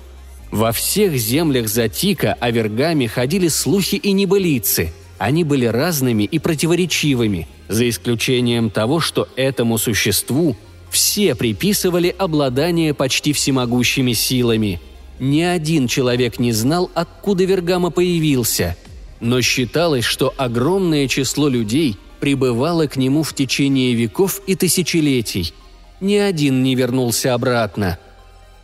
Во 0.50 0.72
всех 0.72 1.18
землях 1.18 1.68
Затика 1.68 2.38
о 2.40 2.52
Вергаме 2.52 3.10
ходили 3.10 3.50
слухи 3.50 3.96
и 3.96 4.14
небылицы. 4.14 4.94
Они 5.18 5.44
были 5.44 5.66
разными 5.66 6.24
и 6.24 6.40
противоречивыми, 6.40 7.48
за 7.68 7.90
исключением 7.90 8.70
того, 8.70 9.00
что 9.00 9.28
этому 9.36 9.78
существу 9.78 10.56
все 10.90 11.36
приписывали 11.36 12.14
обладание 12.18 12.94
почти 12.94 13.34
всемогущими 13.34 14.14
силами. 14.14 14.82
Ни 15.20 15.42
один 15.42 15.88
человек 15.88 16.40
не 16.40 16.52
знал, 16.52 16.92
откуда 16.94 17.46
Вергама 17.46 17.92
появился– 17.92 18.76
но 19.20 19.42
считалось, 19.42 20.06
что 20.06 20.34
огромное 20.38 21.08
число 21.08 21.48
людей 21.48 21.98
пребывала 22.20 22.88
к 22.88 22.98
нему 22.98 23.24
в 23.24 23.34
течение 23.34 23.94
веков 23.94 24.42
и 24.48 24.56
тысячелетий. 24.56 25.54
Ни 26.02 26.16
один 26.16 26.64
не 26.64 26.76
вернулся 26.76 27.34
обратно. 27.34 27.98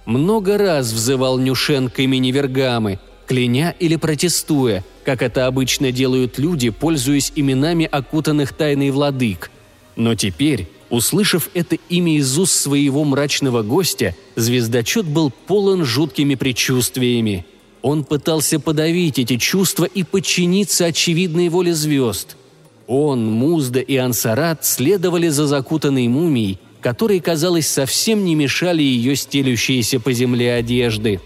Много 0.06 0.58
раз 0.58 0.92
взывал 0.92 1.38
Нюшен 1.38 1.90
к 1.90 2.00
имени 2.00 2.32
Вергамы, 2.32 3.00
кляня 3.32 3.74
или 3.80 3.96
протестуя, 3.96 4.84
как 5.06 5.22
это 5.22 5.48
обычно 5.48 5.94
делают 5.94 6.38
люди, 6.38 6.70
пользуясь 6.70 7.32
именами 7.34 7.88
окутанных 7.90 8.52
тайной 8.52 8.90
владык. 8.92 9.50
Но 9.96 10.16
теперь, 10.16 10.68
услышав 10.90 11.50
это 11.54 11.78
имя 11.88 12.18
из 12.18 12.38
уст 12.38 12.52
своего 12.52 13.06
мрачного 13.06 13.64
гостя, 13.64 14.18
звездочет 14.36 15.06
был 15.06 15.32
полон 15.48 15.86
жуткими 15.86 16.36
предчувствиями. 16.36 17.46
Он 17.82 18.04
пытался 18.04 18.60
подавить 18.60 19.18
эти 19.18 19.38
чувства 19.38 19.86
и 19.86 20.04
подчиниться 20.04 20.86
очевидной 20.86 21.48
воле 21.48 21.74
звезд– 21.74 22.36
он, 22.94 23.32
Музда 23.32 23.80
и 23.80 23.96
Ансарат 23.96 24.66
следовали 24.66 25.30
за 25.30 25.48
закутанной 25.48 26.10
мумией, 26.10 26.60
которые, 26.82 27.22
казалось, 27.22 27.68
совсем 27.68 28.26
не 28.26 28.36
мешали 28.36 28.84
ее 28.84 29.16
стелющиеся 29.16 30.02
по 30.02 30.12
земле 30.12 30.56
одежды. 30.56 31.22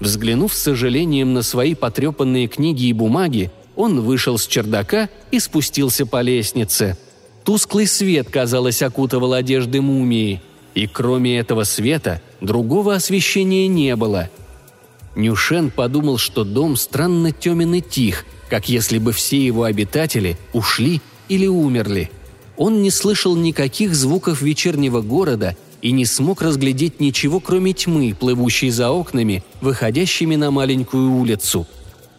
Взглянув 0.00 0.52
с 0.54 0.62
сожалением 0.62 1.34
на 1.34 1.42
свои 1.42 1.74
потрепанные 1.74 2.48
книги 2.48 2.86
и 2.86 2.92
бумаги, 2.92 3.50
он 3.76 4.00
вышел 4.00 4.38
с 4.38 4.46
чердака 4.46 5.08
и 5.30 5.40
спустился 5.40 6.06
по 6.06 6.20
лестнице. 6.20 6.96
Тусклый 7.44 7.86
свет, 7.86 8.28
казалось, 8.30 8.82
окутывал 8.82 9.34
одежды 9.34 9.80
мумии, 9.80 10.42
и 10.74 10.86
кроме 10.86 11.38
этого 11.38 11.64
света 11.64 12.20
другого 12.40 12.94
освещения 12.94 13.68
не 13.68 13.94
было. 13.96 14.30
Нюшен 15.14 15.70
подумал, 15.70 16.18
что 16.18 16.44
дом 16.44 16.76
странно 16.76 17.30
темен 17.32 17.74
и 17.74 17.80
тих, 17.80 18.24
как 18.48 18.68
если 18.68 18.98
бы 18.98 19.12
все 19.12 19.44
его 19.44 19.64
обитатели 19.64 20.36
ушли 20.52 21.00
или 21.28 21.46
умерли. 21.46 22.10
Он 22.56 22.82
не 22.82 22.90
слышал 22.90 23.36
никаких 23.36 23.94
звуков 23.94 24.42
вечернего 24.42 25.00
города 25.02 25.56
и 25.84 25.92
не 25.92 26.04
смог 26.04 26.42
разглядеть 26.42 26.98
ничего, 26.98 27.38
кроме 27.38 27.74
тьмы, 27.74 28.16
плывущей 28.18 28.70
за 28.70 28.90
окнами, 28.90 29.44
выходящими 29.60 30.34
на 30.34 30.50
маленькую 30.50 31.12
улицу. 31.12 31.68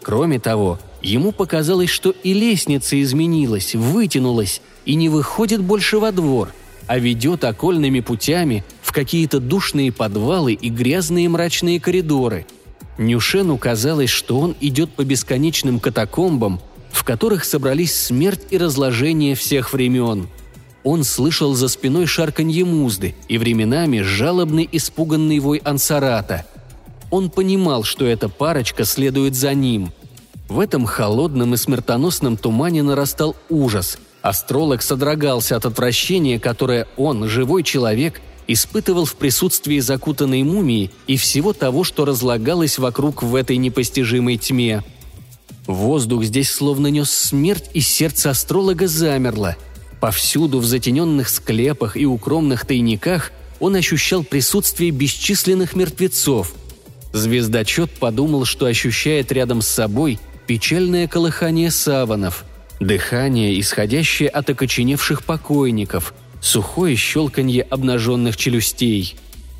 Кроме 0.01 0.39
того, 0.39 0.79
ему 1.01 1.33
показалось, 1.33 1.89
что 1.89 2.15
и 2.23 2.31
лестница 2.31 3.01
изменилась, 3.01 3.75
вытянулась 3.75 4.61
и 4.85 4.95
не 4.95 5.09
выходит 5.09 5.61
больше 5.61 5.99
во 5.99 6.13
двор, 6.13 6.53
а 6.87 6.97
ведет 6.97 7.43
окольными 7.43 7.99
путями 7.99 8.63
в 8.81 8.93
какие-то 8.93 9.41
душные 9.41 9.91
подвалы 9.91 10.53
и 10.53 10.69
грязные 10.69 11.27
мрачные 11.27 11.81
коридоры– 11.81 12.45
Нюшену 12.97 13.57
казалось, 13.57 14.09
что 14.09 14.39
он 14.39 14.55
идет 14.61 14.91
по 14.91 15.03
бесконечным 15.03 15.79
катакомбам, 15.79 16.61
в 16.91 17.03
которых 17.03 17.43
собрались 17.43 17.93
смерть 17.93 18.41
и 18.51 18.57
разложение 18.57 19.35
всех 19.35 19.73
времен. 19.73 20.29
Он 20.85 21.03
слышал 21.03 21.55
за 21.55 21.67
спиной 21.67 22.05
шарканье 22.05 22.63
музды 22.63 23.15
и 23.27 23.39
временами 23.39 24.01
жалобный 24.01 24.69
испуганный 24.71 25.39
вой 25.39 25.57
ансарата. 25.57 26.45
Он 27.09 27.31
понимал, 27.31 27.83
что 27.83 28.05
эта 28.05 28.29
парочка 28.29 28.85
следует 28.85 29.33
за 29.33 29.55
ним. 29.55 29.91
В 30.47 30.59
этом 30.59 30.85
холодном 30.85 31.55
и 31.55 31.57
смертоносном 31.57 32.37
тумане 32.37 32.83
нарастал 32.83 33.35
ужас. 33.49 33.97
Астролог 34.21 34.83
содрогался 34.83 35.55
от 35.55 35.65
отвращения, 35.65 36.39
которое 36.39 36.87
он, 36.97 37.27
живой 37.27 37.63
человек, 37.63 38.21
испытывал 38.47 39.05
в 39.05 39.15
присутствии 39.15 39.79
закутанной 39.79 40.43
мумии 40.43 40.91
и 41.07 41.17
всего 41.17 41.53
того, 41.53 41.83
что 41.83 42.05
разлагалось 42.05 42.77
вокруг 42.77 43.23
в 43.23 43.33
этой 43.33 43.57
непостижимой 43.57 44.37
тьме. 44.37 44.83
Воздух 45.65 46.25
здесь 46.25 46.51
словно 46.51 46.87
нес 46.87 47.09
смерть, 47.09 47.71
и 47.73 47.81
сердце 47.81 48.29
астролога 48.29 48.87
замерло. 48.87 49.55
Повсюду 49.99 50.59
в 50.59 50.65
затененных 50.65 51.29
склепах 51.29 51.97
и 51.97 52.05
укромных 52.05 52.65
тайниках 52.65 53.31
он 53.59 53.75
ощущал 53.75 54.23
присутствие 54.23 54.91
бесчисленных 54.91 55.75
мертвецов. 55.75 56.53
Звездочет 57.13 57.91
подумал, 57.91 58.45
что 58.45 58.65
ощущает 58.65 59.31
рядом 59.31 59.61
с 59.61 59.67
собой 59.67 60.19
печальное 60.47 61.07
колыхание 61.07 61.71
саванов, 61.71 62.43
дыхание, 62.79 63.59
исходящее 63.59 64.29
от 64.29 64.49
окоченевших 64.49 65.23
покойников– 65.23 66.13
сухое 66.45 66.95
щелканье 66.95 67.63
обнаженных 67.63 68.37
челюстей. 68.37 69.15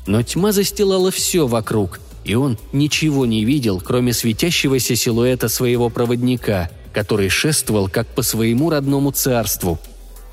Но 0.06 0.22
тьма 0.22 0.52
застилала 0.52 1.10
все 1.10 1.46
вокруг, 1.46 2.00
и 2.24 2.34
он 2.36 2.58
ничего 2.72 3.26
не 3.26 3.44
видел, 3.44 3.80
кроме 3.80 4.12
светящегося 4.12 4.94
силуэта 4.94 5.48
своего 5.48 5.90
проводника, 5.90 6.70
который 6.92 7.28
шествовал 7.28 7.88
как 7.88 8.06
по 8.06 8.22
своему 8.22 8.70
родному 8.70 9.10
царству. 9.10 9.80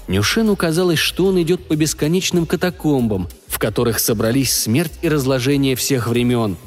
Нюшену 0.08 0.56
казалось, 0.56 1.00
что 1.00 1.28
он 1.28 1.42
идет 1.42 1.68
по 1.68 1.76
бесконечным 1.76 2.46
катакомбам, 2.46 3.30
в 3.48 3.60
которых 3.60 4.00
собрались 4.00 4.54
смерть 4.54 4.94
и 5.02 5.10
разложение 5.10 5.76
всех 5.76 6.08
времен. 6.08 6.58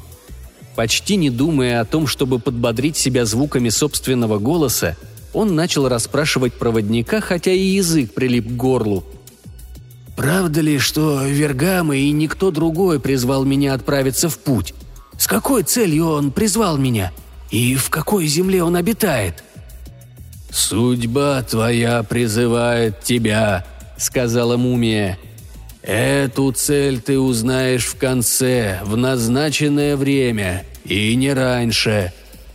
Почти 0.75 1.15
не 1.15 1.29
думая 1.29 1.81
о 1.81 1.85
том, 1.85 2.07
чтобы 2.07 2.39
подбодрить 2.39 2.97
себя 2.97 3.25
звуками 3.25 3.69
собственного 3.69 4.39
голоса, 4.39 4.97
он 5.33 5.55
начал 5.55 5.87
расспрашивать 5.87 6.53
проводника, 6.53 7.21
хотя 7.21 7.51
и 7.51 7.59
язык 7.59 8.13
прилип 8.13 8.47
к 8.47 8.51
горлу– 8.51 9.03
Правда 10.17 10.61
ли, 10.61 10.79
что 10.79 11.23
Вергама 11.27 11.95
и 11.95 12.09
никто 12.11 12.49
другой 12.49 12.99
призвал 12.99 13.45
меня 13.45 13.75
отправиться 13.75 14.29
в 14.29 14.39
путь? 14.39 14.73
С 15.15 15.27
какой 15.27 15.61
целью 15.61 16.07
он 16.07 16.31
призвал 16.31 16.77
меня? 16.77 17.13
И 17.51 17.75
в 17.75 17.91
какой 17.91 18.25
земле 18.25 18.63
он 18.63 18.75
обитает?» 18.75 19.43
«Судьба 20.57 21.43
твоя 21.43 22.01
призывает 22.01 23.01
тебя»,— 23.01 23.63
сказала 23.97 24.57
мумия. 24.57 25.19
«Эту 25.83 26.51
цель 26.51 26.99
ты 26.99 27.19
узнаешь 27.19 27.85
в 27.85 27.95
конце, 27.95 28.79
в 28.83 28.97
назначенное 28.97 29.95
время, 29.95 30.65
и 30.83 31.15
не 31.15 31.31
раньше. 31.31 32.11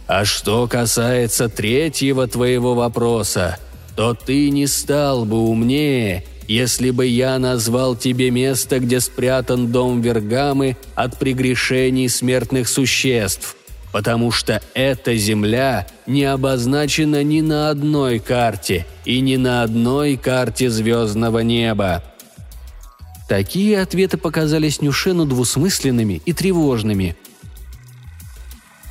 А 0.08 0.24
что 0.24 0.66
касается 0.66 1.48
третьего 1.48 2.26
твоего 2.26 2.74
вопроса, 2.74 3.58
то 3.94 4.14
ты 4.14 4.50
не 4.50 4.66
стал 4.66 5.24
бы 5.24 5.38
умнее 5.38 6.24
если 6.48 6.90
бы 6.90 7.06
я 7.06 7.38
назвал 7.38 7.96
тебе 7.96 8.30
место, 8.30 8.78
где 8.78 9.00
спрятан 9.00 9.68
дом 9.68 10.02
Вергамы 10.02 10.76
от 10.94 11.18
прегрешений 11.18 12.08
смертных 12.08 12.68
существ, 12.68 13.56
потому 13.92 14.30
что 14.30 14.60
эта 14.74 15.14
земля 15.16 15.86
не 16.06 16.24
обозначена 16.24 17.22
ни 17.22 17.42
на 17.42 17.68
одной 17.70 18.18
карте 18.18 18.86
и 19.04 19.20
ни 19.20 19.36
на 19.36 19.62
одной 19.62 20.16
карте 20.16 20.70
звездного 20.70 21.40
неба. 21.40 22.02
Такие 23.28 23.80
ответы 23.80 24.16
показались 24.16 24.80
Нюшену 24.80 25.26
двусмысленными 25.26 26.20
и 26.24 26.32
тревожными. 26.32 27.16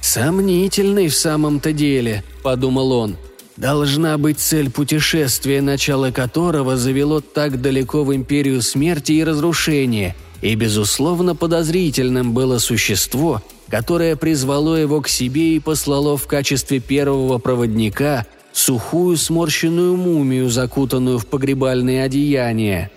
«Сомнительный 0.01 1.09
в 1.09 1.15
самом-то 1.15 1.73
деле»,— 1.73 2.23
подумал 2.43 2.91
он. 2.91 3.17
«Должна 3.57 4.17
быть 4.17 4.39
цель 4.39 4.71
путешествия, 4.71 5.61
начало 5.61 6.11
которого 6.11 6.77
завело 6.77 7.21
так 7.21 7.61
далеко 7.61 8.03
в 8.03 8.15
империю 8.15 8.61
смерти 8.61 9.11
и 9.13 9.23
разрушения, 9.23 10.15
и, 10.41 10.55
безусловно, 10.55 11.35
подозрительным 11.35 12.33
было 12.33 12.57
существо, 12.57 13.43
которое 13.71 14.17
призвало 14.17 14.75
его 14.75 14.99
к 14.99 15.07
себе 15.07 15.55
и 15.55 15.59
послало 15.59 16.17
в 16.17 16.27
качестве 16.27 16.81
первого 16.81 17.37
проводника 17.37 18.25
сухую 18.51 19.15
сморщенную 19.15 19.95
мумию, 19.95 20.49
закутанную 20.49 21.17
в 21.17 21.25
погребальные 21.25 22.03
одеяния. 22.03 22.91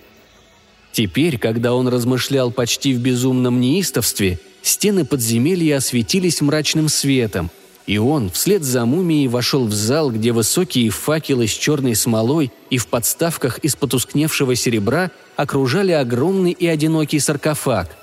Теперь, 0.91 1.37
когда 1.37 1.73
он 1.73 1.87
размышлял 1.87 2.51
почти 2.51 2.93
в 2.93 2.99
безумном 2.99 3.61
неистовстве, 3.61 4.37
стены 4.61 5.05
подземелья 5.05 5.77
осветились 5.77 6.41
мрачным 6.41 6.89
светом, 6.89 7.49
и 7.87 7.97
он 7.97 8.29
вслед 8.29 8.63
за 8.63 8.85
мумией 8.85 9.29
вошел 9.29 9.65
в 9.67 9.73
зал, 9.73 10.11
где 10.11 10.33
высокие 10.33 10.89
факелы 10.89 11.47
с 11.47 11.51
черной 11.51 11.95
смолой 11.95 12.51
и 12.69 12.77
в 12.77 12.87
подставках 12.87 13.59
из 13.59 13.77
потускневшего 13.77 14.55
серебра 14.55 15.11
окружали 15.37 15.93
огромный 15.93 16.51
и 16.51 16.67
одинокий 16.67 17.19
саркофаг. 17.19 17.95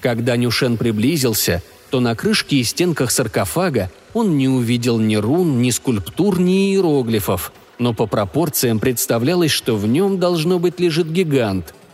Когда 0.00 0.36
Нюшен 0.36 0.76
приблизился, 0.76 1.62
то 1.90 2.00
на 2.00 2.14
крышке 2.14 2.56
и 2.56 2.64
стенках 2.64 3.10
саркофага 3.10 3.90
он 4.14 4.36
не 4.36 4.48
увидел 4.48 4.98
ни 4.98 5.16
рун, 5.16 5.60
ни 5.62 5.70
скульптур, 5.70 6.40
ни 6.40 6.72
иероглифов, 6.72 7.52
но 7.78 7.92
по 7.94 8.06
пропорциям 8.06 8.78
представлялось, 8.78 9.50
что 9.50 9.76
в 9.76 9.86
нем 9.86 10.18
должно 10.18 10.58
быть 10.58 10.80
лежит 10.80 11.10
гигант– 11.10 11.74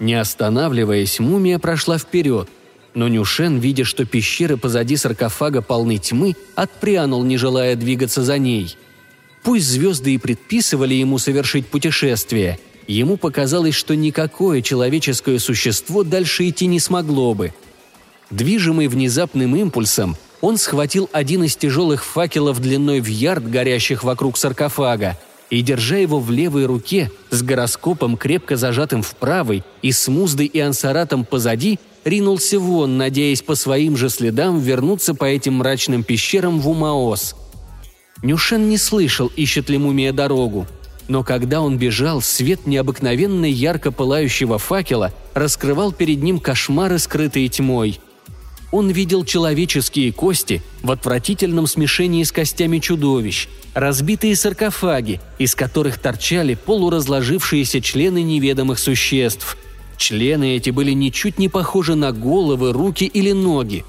не 0.00 0.14
останавливаясь, 0.14 1.20
мумия 1.20 1.58
прошла 1.58 1.98
вперед, 1.98 2.48
но 2.94 3.06
Нюшен, 3.06 3.58
видя, 3.58 3.84
что 3.84 4.06
пещеры 4.06 4.56
позади 4.56 4.96
саркофага 4.96 5.60
полны 5.60 5.98
тьмы, 5.98 6.34
отпрянул, 6.56 7.22
не 7.22 7.36
желая 7.36 7.76
двигаться 7.76 8.24
за 8.24 8.38
ней. 8.38 8.76
Пусть 9.44 9.66
звезды 9.66 10.14
и 10.14 10.18
предписывали 10.18 10.94
ему 10.94 11.18
совершить 11.18 11.66
путешествие, 11.66 12.58
ему 12.86 13.16
показалось, 13.16 13.74
что 13.74 13.94
никакое 13.94 14.62
человеческое 14.62 15.38
существо 15.38 16.02
дальше 16.02 16.48
идти 16.48 16.66
не 16.66 16.80
смогло 16.80 17.34
бы. 17.34 17.52
Движимый 18.30 18.88
внезапным 18.88 19.56
импульсом, 19.56 20.16
он 20.40 20.56
схватил 20.56 21.08
один 21.12 21.44
из 21.44 21.56
тяжелых 21.56 22.04
факелов 22.04 22.60
длиной 22.60 23.00
в 23.00 23.06
ярд, 23.06 23.48
горящих 23.50 24.04
вокруг 24.04 24.36
саркофага– 24.36 25.18
и, 25.50 25.62
держа 25.62 25.96
его 25.96 26.20
в 26.20 26.30
левой 26.30 26.64
руке, 26.64 27.10
с 27.30 27.42
гороскопом 27.42 28.16
крепко 28.16 28.56
зажатым 28.56 29.02
в 29.02 29.14
правой 29.16 29.64
и 29.82 29.92
с 29.92 30.08
муздой 30.08 30.46
и 30.46 30.60
ансаратом 30.60 31.24
позади, 31.24 31.78
ринулся 32.04 32.58
вон, 32.58 32.96
надеясь 32.96 33.42
по 33.42 33.56
своим 33.56 33.96
же 33.96 34.08
следам 34.08 34.60
вернуться 34.60 35.14
по 35.14 35.24
этим 35.24 35.54
мрачным 35.54 36.04
пещерам 36.04 36.60
в 36.60 36.68
Умаос. 36.68 37.34
Нюшен 38.22 38.68
не 38.68 38.78
слышал, 38.78 39.26
ищет 39.36 39.68
ли 39.68 39.78
мумия 39.78 40.12
дорогу. 40.12 40.66
Но 41.10 41.24
когда 41.24 41.60
он 41.60 41.76
бежал, 41.76 42.22
свет 42.22 42.68
необыкновенно 42.68 43.44
ярко 43.44 43.90
пылающего 43.90 44.58
факела 44.58 45.12
раскрывал 45.34 45.90
перед 45.90 46.22
ним 46.22 46.38
кошмары, 46.38 47.00
скрытые 47.00 47.48
тьмой– 47.48 48.00
он 48.72 48.88
видел 48.90 49.24
человеческие 49.24 50.12
кости 50.12 50.62
в 50.82 50.92
отвратительном 50.92 51.66
смешении 51.66 52.22
с 52.22 52.30
костями 52.30 52.78
чудовищ, 52.78 53.48
разбитые 53.74 54.36
саркофаги, 54.36 55.20
из 55.38 55.54
которых 55.54 55.98
торчали 55.98 56.54
полуразложившиеся 56.54 57.80
члены 57.80 58.22
неведомых 58.22 58.78
существ. 58.78 59.56
Члены 59.96 60.56
эти 60.56 60.70
были 60.70 60.92
ничуть 60.92 61.38
не 61.38 61.48
похожи 61.48 61.96
на 61.96 62.12
головы, 62.12 62.72
руки 62.72 63.04
или 63.04 63.32
ноги. 63.32 63.84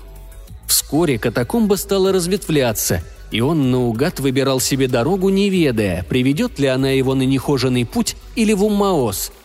Вскоре 0.67 1.19
катакомба 1.19 1.75
стала 1.75 2.11
разветвляться, 2.11 3.03
и 3.31 3.41
он 3.41 3.71
наугад 3.71 4.19
выбирал 4.19 4.59
себе 4.59 4.87
дорогу, 4.87 5.29
не 5.29 5.49
ведая, 5.49 6.03
приведет 6.03 6.59
ли 6.59 6.67
она 6.67 6.91
его 6.91 7.15
на 7.15 7.23
нехоженный 7.23 7.85
путь 7.85 8.15
или 8.35 8.53
в 8.53 8.63
Уммаос– 8.63 9.31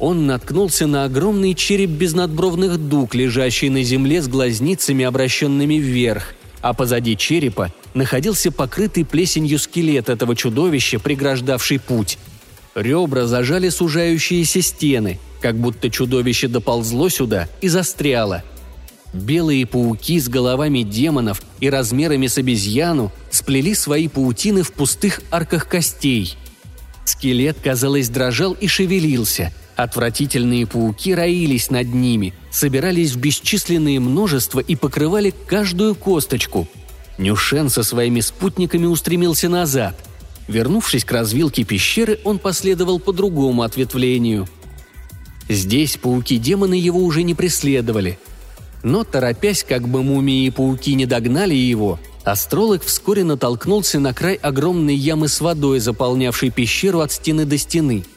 он 0.00 0.26
наткнулся 0.26 0.86
на 0.86 1.04
огромный 1.04 1.54
череп 1.54 1.90
без 1.90 2.14
надбровных 2.14 2.78
дуг, 2.78 3.14
лежащий 3.14 3.68
на 3.68 3.82
земле 3.82 4.22
с 4.22 4.28
глазницами, 4.28 5.04
обращенными 5.04 5.74
вверх, 5.74 6.34
а 6.62 6.72
позади 6.72 7.18
черепа 7.18 7.70
находился 7.92 8.50
покрытый 8.50 9.04
плесенью 9.04 9.58
скелет 9.58 10.08
этого 10.08 10.34
чудовища, 10.34 10.98
преграждавший 10.98 11.78
путь. 11.78 12.18
Ребра 12.74 13.26
зажали 13.26 13.68
сужающиеся 13.68 14.62
стены, 14.62 15.18
как 15.42 15.56
будто 15.56 15.90
чудовище 15.90 16.48
доползло 16.48 17.10
сюда 17.10 17.48
и 17.60 17.68
застряло. 17.68 18.42
Белые 19.12 19.66
пауки 19.66 20.20
с 20.20 20.28
головами 20.28 20.82
демонов 20.82 21.42
и 21.60 21.68
размерами 21.68 22.26
с 22.26 22.38
обезьяну 22.38 23.12
сплели 23.30 23.74
свои 23.74 24.08
паутины 24.08 24.62
в 24.62 24.72
пустых 24.72 25.20
арках 25.30 25.68
костей. 25.68 26.36
Скелет, 27.04 27.58
казалось, 27.62 28.08
дрожал 28.08 28.52
и 28.52 28.66
шевелился– 28.66 29.52
Отвратительные 29.82 30.66
пауки 30.66 31.14
роились 31.14 31.70
над 31.70 31.94
ними, 31.94 32.34
собирались 32.50 33.12
в 33.12 33.16
бесчисленные 33.18 33.98
множества 33.98 34.60
и 34.60 34.76
покрывали 34.76 35.32
каждую 35.46 35.94
косточку. 35.94 36.68
Нюшен 37.16 37.70
со 37.70 37.82
своими 37.82 38.20
спутниками 38.20 38.84
устремился 38.84 39.48
назад. 39.48 39.96
Вернувшись 40.48 41.06
к 41.06 41.12
развилке 41.12 41.64
пещеры, 41.64 42.20
он 42.24 42.38
последовал 42.38 42.98
по 42.98 43.14
другому 43.14 43.62
ответвлению. 43.62 44.46
Здесь 45.48 45.96
пауки-демоны 45.96 46.74
его 46.74 47.00
уже 47.00 47.22
не 47.22 47.34
преследовали. 47.34 48.18
Но, 48.82 49.04
торопясь, 49.04 49.64
как 49.64 49.86
бы 49.86 50.02
мумии 50.02 50.46
и 50.46 50.50
пауки 50.50 50.94
не 50.94 51.06
догнали 51.06 51.54
его, 51.54 51.98
астролог 52.24 52.82
вскоре 52.82 53.24
натолкнулся 53.24 54.00
на 54.00 54.14
край 54.14 54.34
огромной 54.34 54.94
ямы 54.94 55.28
с 55.28 55.40
водой, 55.40 55.80
заполнявшей 55.80 56.50
пещеру 56.50 57.00
от 57.00 57.12
стены 57.12 57.44
до 57.44 57.58
стены– 57.58 58.04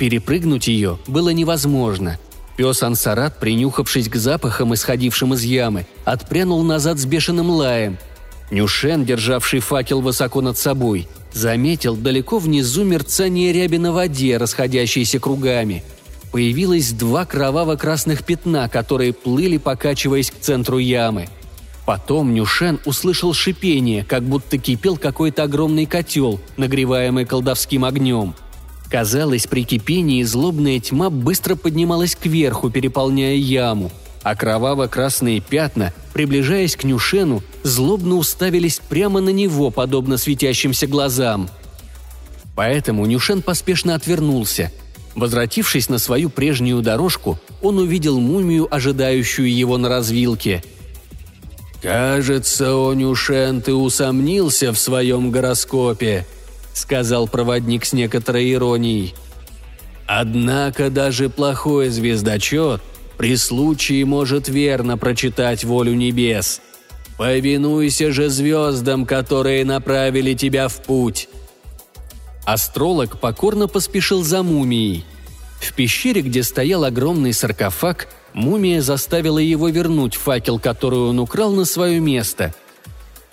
Перепрыгнуть 0.00 0.66
ее 0.66 0.98
было 1.06 1.28
невозможно. 1.28 2.18
Пес 2.56 2.82
Ансарат, 2.82 3.38
принюхавшись 3.38 4.08
к 4.08 4.16
запахам, 4.16 4.72
исходившим 4.72 5.34
из 5.34 5.42
ямы, 5.42 5.84
отпрянул 6.06 6.62
назад 6.62 6.98
с 6.98 7.04
бешеным 7.04 7.50
лаем. 7.50 7.98
Нюшен, 8.50 9.04
державший 9.04 9.60
факел 9.60 10.00
высоко 10.00 10.40
над 10.40 10.56
собой, 10.56 11.06
заметил 11.34 11.96
далеко 11.96 12.38
внизу 12.38 12.82
мерцание 12.82 13.52
ряби 13.52 13.76
на 13.76 13.92
воде, 13.92 14.38
расходящейся 14.38 15.20
кругами. 15.20 15.84
Появилось 16.32 16.92
два 16.92 17.24
кроваво-красных 17.24 18.24
пятна, 18.24 18.68
которые 18.68 19.12
плыли, 19.12 19.56
покачиваясь 19.56 20.30
к 20.30 20.38
центру 20.40 20.78
ямы. 20.78 21.28
Потом 21.86 22.34
Нюшен 22.34 22.78
услышал 22.84 23.34
шипение, 23.34 24.04
как 24.04 24.22
будто 24.22 24.58
кипел 24.58 24.96
какой-то 24.96 25.42
огромный 25.42 25.86
котел, 25.86 26.40
нагреваемый 26.56 27.24
колдовским 27.24 27.84
огнем– 27.84 28.34
Казалось, 28.90 29.46
при 29.46 29.62
кипении 29.62 30.24
злобная 30.24 30.80
тьма 30.80 31.10
быстро 31.10 31.54
поднималась 31.54 32.16
кверху, 32.16 32.70
переполняя 32.70 33.36
яму, 33.36 33.92
а 34.24 34.34
кроваво-красные 34.34 35.40
пятна, 35.40 35.94
приближаясь 36.12 36.74
к 36.74 36.82
Нюшену, 36.82 37.40
злобно 37.62 38.16
уставились 38.16 38.80
прямо 38.80 39.20
на 39.20 39.28
него, 39.28 39.70
подобно 39.70 40.18
светящимся 40.18 40.88
глазам. 40.88 41.48
Поэтому 42.56 43.06
Нюшен 43.06 43.42
поспешно 43.42 43.94
отвернулся. 43.94 44.72
Возвратившись 45.14 45.88
на 45.88 45.98
свою 45.98 46.30
прежнюю 46.30 46.82
дорожку, 46.82 47.38
он 47.62 47.78
увидел 47.78 48.20
мумию, 48.20 48.72
ожидающую 48.72 49.52
его 49.52 49.76
на 49.76 49.88
развилке. 49.88 50.62
«Кажется, 51.82 52.74
о 52.74 52.92
Нюшен, 52.92 53.62
ты 53.62 53.74
усомнился 53.74 54.72
в 54.72 54.78
своем 54.78 55.30
гороскопе»,— 55.30 56.26
сказал 56.74 57.26
проводник 57.26 57.84
с 57.84 57.92
некоторой 57.92 58.52
иронией. 58.52 59.14
«Однако 60.06 60.90
даже 60.90 61.30
плохой 61.30 61.88
звездочет 61.88 62.82
при 63.16 63.36
случае 63.36 64.04
может 64.04 64.48
верно 64.48 64.96
прочитать 64.96 65.64
волю 65.64 65.94
небес. 65.94 66.60
Повинуйся 67.18 68.12
же 68.12 68.28
звездам, 68.28 69.04
которые 69.06 69.64
направили 69.64 70.34
тебя 70.34 70.68
в 70.68 70.82
путь». 70.82 71.28
Астролог 72.52 73.20
покорно 73.20 73.68
поспешил 73.68 74.22
за 74.24 74.42
мумией. 74.42 75.04
В 75.60 75.72
пещере, 75.72 76.22
где 76.22 76.42
стоял 76.42 76.84
огромный 76.84 77.32
саркофаг, 77.32 78.08
мумия 78.32 78.80
заставила 78.80 79.38
его 79.38 79.68
вернуть 79.68 80.14
факел, 80.14 80.58
который 80.58 80.98
он 80.98 81.20
украл 81.20 81.52
на 81.52 81.64
свое 81.64 82.00
место. 82.00 82.54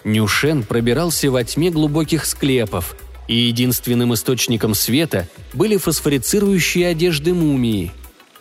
Нюшен 0.04 0.64
пробирался 0.64 1.32
во 1.32 1.44
тьме 1.44 1.72
глубоких 1.72 2.26
склепов– 2.26 2.96
и 3.28 3.36
единственным 3.36 4.14
источником 4.14 4.74
света 4.74 5.28
были 5.54 5.78
фосфорицирующие 5.78 6.88
одежды 6.88 7.34
мумии. 7.34 7.92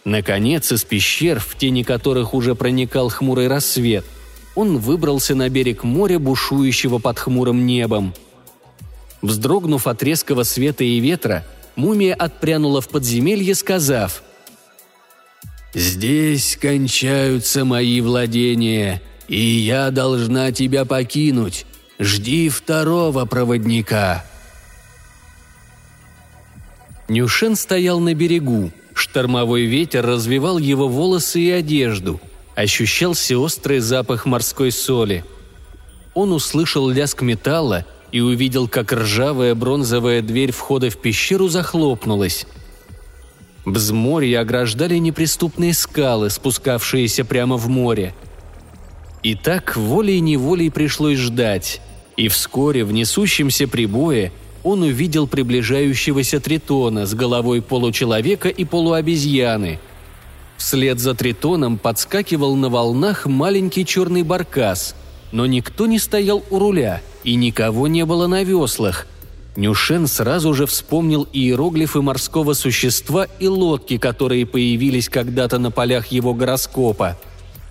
Наконец, 0.05 0.71
из 0.71 0.85
пещер, 0.85 1.41
в 1.41 1.57
тени 1.57 1.83
которых 1.83 2.35
уже 2.35 2.55
проникал 2.55 3.09
хмурый 3.09 3.49
рассвет, 3.49 4.05
он 4.55 4.79
выбрался 4.79 5.35
на 5.35 5.49
берег 5.49 5.83
моря, 5.83 6.19
бушующего 6.19 6.99
под 6.99 7.19
хмурым 7.19 7.67
небом. 7.67 8.15
Вздрогнув 9.23 9.87
от 9.87 10.03
резкого 10.03 10.43
света 10.43 10.85
и 10.85 11.01
ветра, 11.01 11.45
мумия 11.75 12.15
отпрянула 12.15 12.81
в 12.81 12.89
подземелье, 12.89 13.55
сказав 13.55 14.23
«Здесь 15.75 16.57
кончаются 16.61 17.65
мои 17.65 18.01
владения, 18.01 19.03
и 19.29 19.41
я 19.41 19.91
должна 19.91 20.53
тебя 20.53 20.85
покинуть. 20.85 21.67
Жди 21.99 22.49
второго 22.49 23.25
проводника». 23.25 24.25
Нюшен 27.09 27.57
стоял 27.57 28.01
на 28.01 28.15
берегу. 28.15 28.73
Штормовой 28.95 29.67
ветер 29.67 30.05
развивал 30.05 30.59
его 30.59 30.89
волосы 30.89 31.41
и 31.41 31.51
одежду. 31.51 32.21
Ощущался 32.55 33.39
острый 33.39 33.81
запах 33.81 34.25
морской 34.25 34.73
соли. 34.73 35.25
Он 36.15 36.33
услышал 36.33 36.89
лязг 36.89 37.21
металла 37.21 37.85
и 38.17 38.21
увидел, 38.21 38.67
как 38.67 38.95
ржавая 38.95 39.55
бронзовая 39.55 40.23
дверь 40.23 40.51
входа 40.51 40.89
в 40.89 40.97
пещеру 40.97 41.49
захлопнулась. 41.49 42.47
Взморье 43.67 44.41
ограждали 44.41 44.97
неприступные 44.97 45.75
скалы, 45.75 46.31
спускавшиеся 46.31 47.27
прямо 47.27 47.59
в 47.59 47.69
море. 47.69 48.15
И 49.23 49.35
так 49.35 49.77
волей-неволей 49.77 50.71
пришлось 50.71 51.19
ждать. 51.19 51.83
И 52.17 52.29
вскоре 52.29 52.85
в 52.87 52.93
несущемся 52.93 53.69
прибое 53.69 54.33
он 54.65 54.81
увидел 54.81 55.27
приближающегося 55.27 56.41
тритона 56.41 57.05
с 57.05 57.13
головой 57.13 57.61
получеловека 57.61 58.49
и 58.49 58.65
полуобезьяны. 58.65 59.79
Вслед 60.57 61.01
за 61.01 61.15
тритоном 61.15 61.77
подскакивал 61.77 62.57
на 62.57 62.71
волнах 62.71 63.27
маленький 63.27 63.85
черный 63.85 64.23
баркас, 64.23 64.95
но 65.33 65.47
никто 65.47 65.87
не 65.87 65.99
стоял 65.99 66.43
у 66.51 66.59
руля 66.59 67.03
и 67.25 67.35
никого 67.35 67.89
не 67.89 68.05
было 68.05 68.27
на 68.27 68.43
веслах. 68.45 69.07
Нюшен 69.57 70.07
сразу 70.07 70.53
же 70.53 70.67
вспомнил 70.67 71.27
иероглифы 71.33 72.03
морского 72.03 72.53
существа 72.53 73.27
и 73.39 73.49
лодки, 73.49 73.97
которые 73.97 74.45
появились 74.47 75.09
когда-то 75.09 75.59
на 75.59 75.71
полях 75.71 76.09
его 76.09 76.35
гороскопа. 76.35 77.19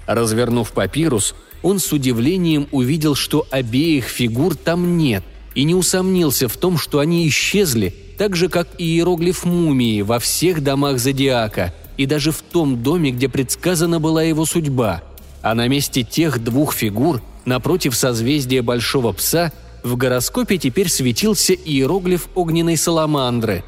Развернув 0.07 0.71
папирус, 0.71 1.35
он 1.61 1.79
с 1.79 1.91
удивлением 1.91 2.67
увидел, 2.71 3.15
что 3.15 3.47
обеих 3.51 4.05
фигур 4.05 4.55
там 4.55 4.97
нет 4.97 5.23
и 5.55 5.63
не 5.63 5.73
усомнился 5.73 6.47
в 6.47 6.57
том, 6.57 6.77
что 6.77 6.99
они 6.99 7.27
исчезли, 7.27 7.95
так 8.17 8.35
же, 8.35 8.49
как 8.49 8.67
и 8.77 8.83
иероглиф 8.83 9.45
мумии 9.45 10.01
во 10.01 10.19
всех 10.19 10.61
домах 10.61 10.99
Зодиака, 10.99 11.73
и 11.97 12.05
даже 12.05 12.31
в 12.31 12.41
том 12.41 12.83
доме, 12.83 13.11
где 13.11 13.29
предсказана 13.29 13.99
была 13.99 14.21
его 14.23 14.45
судьба. 14.45 15.01
А 15.41 15.55
на 15.55 15.67
месте 15.67 16.03
тех 16.03 16.43
двух 16.43 16.73
фигур, 16.73 17.21
напротив 17.45 17.95
созвездия 17.95 18.61
Большого 18.61 19.11
Пса, 19.13 19.51
в 19.83 19.95
гороскопе 19.95 20.57
теперь 20.57 20.89
светился 20.89 21.53
иероглиф 21.53 22.27
огненной 22.35 22.77
саламандры. 22.77 23.63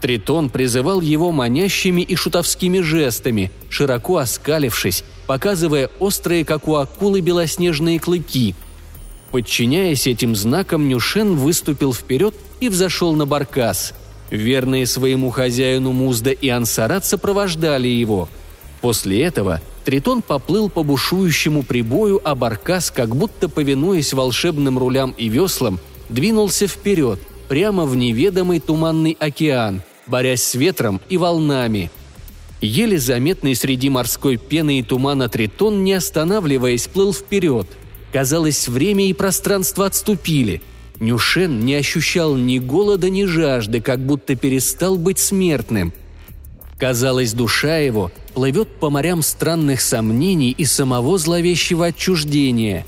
Тритон 0.00 0.50
призывал 0.50 1.00
его 1.00 1.30
манящими 1.30 2.02
и 2.02 2.16
шутовскими 2.16 2.80
жестами, 2.80 3.52
широко 3.68 4.16
оскалившись, 4.16 5.04
показывая 5.26 5.90
острые, 6.00 6.44
как 6.44 6.66
у 6.66 6.74
акулы, 6.74 7.20
белоснежные 7.20 8.00
клыки– 8.00 8.54
Подчиняясь 9.32 10.06
этим 10.06 10.36
знакам, 10.36 10.88
Нюшен 10.88 11.36
выступил 11.36 11.94
вперед 11.94 12.34
и 12.60 12.68
взошел 12.68 13.14
на 13.14 13.24
баркас. 13.24 13.94
Верные 14.30 14.86
своему 14.86 15.30
хозяину 15.30 15.92
Музда 15.92 16.30
и 16.30 16.50
Ансарат 16.50 17.06
сопровождали 17.06 17.88
его. 17.88 18.28
После 18.82 19.22
этого 19.22 19.62
Тритон 19.86 20.20
поплыл 20.20 20.68
по 20.68 20.82
бушующему 20.82 21.62
прибою, 21.62 22.20
а 22.22 22.34
баркас, 22.34 22.90
как 22.90 23.16
будто 23.16 23.48
повинуясь 23.48 24.12
волшебным 24.12 24.78
рулям 24.78 25.14
и 25.16 25.28
веслам, 25.28 25.80
двинулся 26.10 26.66
вперед, 26.66 27.18
прямо 27.48 27.86
в 27.86 27.96
неведомый 27.96 28.60
туманный 28.60 29.16
океан, 29.18 29.80
борясь 30.06 30.42
с 30.42 30.54
ветром 30.54 31.00
и 31.08 31.16
волнами. 31.16 31.90
Еле 32.60 32.98
заметный 32.98 33.54
среди 33.54 33.88
морской 33.88 34.36
пены 34.36 34.80
и 34.80 34.82
тумана 34.82 35.30
Тритон, 35.30 35.82
не 35.82 35.94
останавливаясь, 35.94 36.88
плыл 36.88 37.14
вперед– 37.14 37.66
Казалось, 38.12 38.68
время 38.68 39.08
и 39.08 39.14
пространство 39.14 39.86
отступили. 39.86 40.60
Нюшен 41.00 41.64
не 41.64 41.74
ощущал 41.74 42.36
ни 42.36 42.58
голода, 42.58 43.08
ни 43.08 43.24
жажды, 43.24 43.80
как 43.80 44.00
будто 44.00 44.36
перестал 44.36 44.96
быть 44.96 45.18
смертным. 45.18 45.94
Казалось, 46.82 47.32
душа 47.32 47.78
его 47.78 48.10
плывет 48.34 48.80
по 48.80 48.90
морям 48.90 49.22
странных 49.22 49.80
сомнений 49.80 50.50
и 50.50 50.64
самого 50.64 51.16
зловещего 51.16 51.86
отчуждения. 51.86 52.84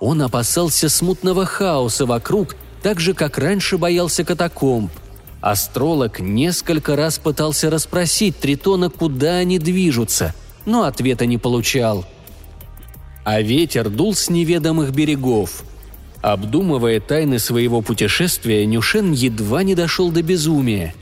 Он 0.00 0.20
опасался 0.20 0.90
смутного 0.90 1.46
хаоса 1.46 2.04
вокруг, 2.04 2.56
так 2.82 3.00
же, 3.00 3.14
как 3.14 3.38
раньше 3.38 3.78
боялся 3.78 4.22
катакомб. 4.22 4.92
Астролог 5.40 6.20
несколько 6.20 6.94
раз 6.94 7.18
пытался 7.18 7.70
расспросить 7.70 8.38
Тритона, 8.38 8.90
куда 8.90 9.36
они 9.36 9.58
движутся, 9.58 10.34
но 10.66 10.82
ответа 10.82 11.24
не 11.24 11.38
получал– 11.38 12.04
а 13.24 13.40
ветер 13.40 13.88
дул 13.88 14.14
с 14.14 14.28
неведомых 14.28 14.92
берегов. 14.92 15.62
Обдумывая 16.20 17.00
тайны 17.00 17.38
своего 17.38 17.80
путешествия, 17.80 18.66
Нюшен 18.66 19.12
едва 19.12 19.62
не 19.62 19.74
дошел 19.74 20.10
до 20.10 20.22
безумия. 20.22 20.94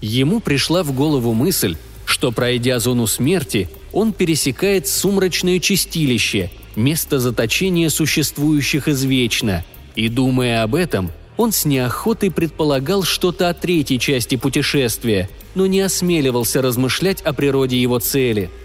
Ему 0.00 0.40
пришла 0.40 0.82
в 0.82 0.92
голову 0.92 1.32
мысль, 1.34 1.76
что, 2.04 2.32
пройдя 2.32 2.78
зону 2.78 3.06
смерти, 3.06 3.68
он 3.92 4.12
пересекает 4.12 4.86
сумрачное 4.86 5.58
чистилище, 5.58 6.50
место 6.76 7.18
заточения 7.18 7.88
существующих 7.88 8.88
извечно, 8.88 9.64
и, 9.94 10.08
думая 10.08 10.62
об 10.62 10.74
этом, 10.74 11.10
он 11.36 11.52
с 11.52 11.64
неохотой 11.64 12.30
предполагал 12.30 13.02
что-то 13.02 13.48
о 13.48 13.54
третьей 13.54 13.98
части 13.98 14.36
путешествия, 14.36 15.28
но 15.54 15.66
не 15.66 15.80
осмеливался 15.80 16.62
размышлять 16.62 17.20
о 17.22 17.32
природе 17.32 17.80
его 17.80 17.98
цели– 17.98 18.50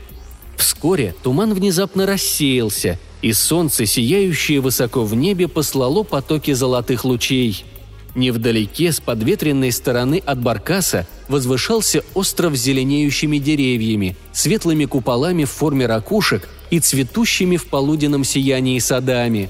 Вскоре 0.58 1.16
туман 1.24 1.54
внезапно 1.54 2.06
рассеялся, 2.06 3.00
и 3.22 3.34
солнце, 3.34 3.86
сияющее 3.86 4.60
высоко 4.60 5.04
в 5.04 5.16
небе, 5.16 5.48
послало 5.48 6.04
потоки 6.04 6.52
золотых 6.52 7.06
лучей. 7.06 7.66
Невдалеке, 8.16 8.92
с 8.92 9.00
подветренной 9.00 9.72
стороны 9.72 10.22
от 10.24 10.40
Баркаса, 10.40 11.08
возвышался 11.28 12.04
остров 12.14 12.56
с 12.56 12.62
зеленеющими 12.62 13.38
деревьями, 13.38 14.16
светлыми 14.34 14.86
куполами 14.86 15.46
в 15.46 15.52
форме 15.52 15.88
ракушек 15.88 16.48
и 16.70 16.80
цветущими 16.80 17.58
в 17.58 17.66
полуденном 17.66 18.24
сиянии 18.24 18.78
садами. 18.80 19.50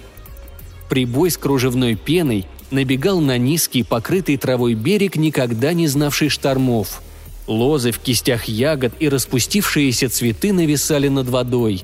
Прибой 0.90 1.30
с 1.30 1.38
кружевной 1.38 1.96
пеной 1.96 2.46
набегал 2.72 3.20
на 3.20 3.38
низкий, 3.38 3.84
покрытый 3.84 4.38
травой 4.38 4.76
берег, 4.76 5.18
никогда 5.18 5.74
не 5.74 5.88
знавший 5.88 6.30
штормов– 6.30 7.02
Лозы 7.48 7.92
в 7.92 8.00
кистях 8.00 8.46
ягод 8.46 8.94
и 9.00 9.10
распустившиеся 9.10 10.10
цветы 10.10 10.54
нависали 10.54 11.10
над 11.10 11.28
водой. 11.28 11.84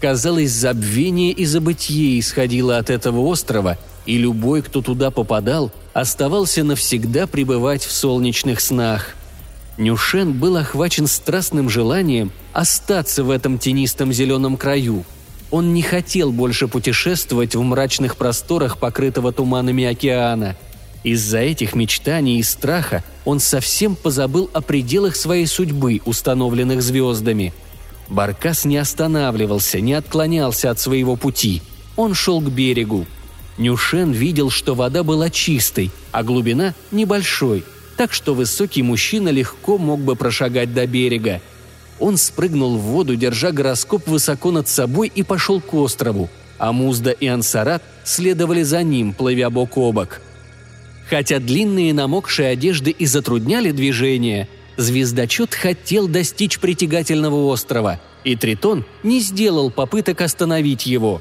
Казалось, 0.00 0.50
забвение 0.50 1.32
и 1.32 1.44
забытье 1.44 2.18
исходило 2.18 2.78
от 2.78 2.90
этого 2.90 3.20
острова, 3.20 3.78
и 4.06 4.18
любой, 4.18 4.62
кто 4.62 4.82
туда 4.82 5.10
попадал, 5.10 5.72
оставался 5.92 6.64
навсегда 6.64 7.26
пребывать 7.26 7.84
в 7.84 7.92
солнечных 7.92 8.60
снах. 8.60 9.14
Нюшен 9.78 10.32
был 10.32 10.56
охвачен 10.56 11.06
страстным 11.06 11.68
желанием 11.68 12.32
остаться 12.52 13.24
в 13.24 13.30
этом 13.30 13.58
тенистом 13.58 14.12
зеленом 14.12 14.56
краю. 14.56 15.04
Он 15.50 15.72
не 15.74 15.82
хотел 15.82 16.32
больше 16.32 16.68
путешествовать 16.68 17.54
в 17.54 17.62
мрачных 17.62 18.16
просторах, 18.16 18.78
покрытого 18.78 19.32
туманами 19.32 19.84
океана– 19.84 20.56
из-за 21.02 21.38
этих 21.38 21.74
мечтаний 21.74 22.38
и 22.38 22.42
страха 22.42 23.02
он 23.24 23.40
совсем 23.40 23.96
позабыл 23.96 24.50
о 24.52 24.60
пределах 24.60 25.16
своей 25.16 25.46
судьбы, 25.46 26.00
установленных 26.04 26.82
звездами. 26.82 27.54
Баркас 28.08 28.64
не 28.64 28.76
останавливался, 28.76 29.80
не 29.80 29.94
отклонялся 29.94 30.70
от 30.70 30.78
своего 30.78 31.16
пути. 31.16 31.62
Он 31.96 32.12
шел 32.14 32.40
к 32.40 32.50
берегу. 32.50 33.06
Нюшен 33.58 34.12
видел, 34.12 34.50
что 34.50 34.74
вода 34.74 35.02
была 35.02 35.30
чистой, 35.30 35.90
а 36.12 36.22
глубина– 36.22 36.74
небольшой, 36.90 37.64
так 37.96 38.12
что 38.12 38.34
высокий 38.34 38.82
мужчина 38.82 39.28
легко 39.28 39.76
мог 39.78 40.00
бы 40.00 40.16
прошагать 40.16 40.72
до 40.72 40.86
берега. 40.86 41.40
Он 41.98 42.16
спрыгнул 42.16 42.78
в 42.78 42.82
воду, 42.82 43.16
держа 43.16 43.52
гороскоп 43.52 44.08
высоко 44.08 44.50
над 44.50 44.68
собой 44.68 45.12
и 45.14 45.22
пошел 45.22 45.60
к 45.60 45.74
острову, 45.74 46.30
а 46.58 46.72
Музда 46.72 47.10
и 47.10 47.26
Ансарат 47.26 47.82
следовали 48.04 48.62
за 48.62 48.82
ним, 48.82 49.12
плывя 49.12 49.50
бок 49.50 49.76
о 49.76 49.92
бок– 49.92 50.20
Хотя 51.10 51.40
длинные 51.40 51.92
намокшие 51.92 52.50
одежды 52.50 52.92
и 52.92 53.04
затрудняли 53.04 53.72
движение, 53.72 54.48
звездочет 54.76 55.54
хотел 55.54 56.06
достичь 56.06 56.60
притягательного 56.60 57.46
острова, 57.46 58.00
и 58.22 58.36
Тритон 58.36 58.84
не 59.02 59.18
сделал 59.18 59.72
попыток 59.72 60.20
остановить 60.20 60.86
его. 60.86 61.20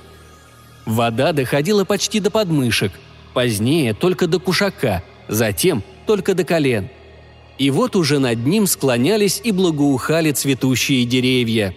Вода 0.89 1.34
доходила 1.34 1.86
почти 1.86 2.19
до 2.19 2.32
подмышек, 2.32 2.91
позднее 3.36 3.93
только 3.93 4.25
до 4.25 4.39
кушака, 4.39 5.04
затем 5.28 5.84
только 6.08 6.34
до 6.34 6.43
колен. 6.43 6.89
И 7.60 7.69
вот 7.69 7.95
уже 7.95 8.17
над 8.17 8.43
ним 8.43 8.65
склонялись 8.65 9.39
и 9.43 9.52
благоухали 9.52 10.32
цветущие 10.32 11.06
деревья. 11.06 11.75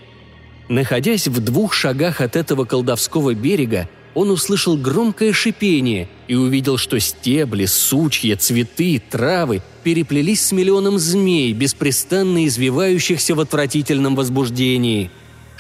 Находясь 0.71 1.29
в 1.29 1.41
двух 1.41 1.75
шагах 1.75 2.23
от 2.23 2.37
этого 2.37 2.65
колдовского 2.65 3.35
берега, 3.35 3.87
он 4.15 4.31
услышал 4.31 4.79
громкое 4.79 5.35
шипение 5.35 6.09
и 6.27 6.35
увидел, 6.35 6.79
что 6.79 6.99
стебли, 6.99 7.67
сучья, 7.67 8.37
цветы, 8.37 9.03
травы 9.11 9.61
переплелись 9.85 10.41
с 10.41 10.53
миллионом 10.53 10.99
змей, 10.99 11.53
беспрестанно 11.53 12.47
извивающихся 12.47 13.35
в 13.35 13.41
отвратительном 13.41 14.17
возбуждении. 14.17 15.11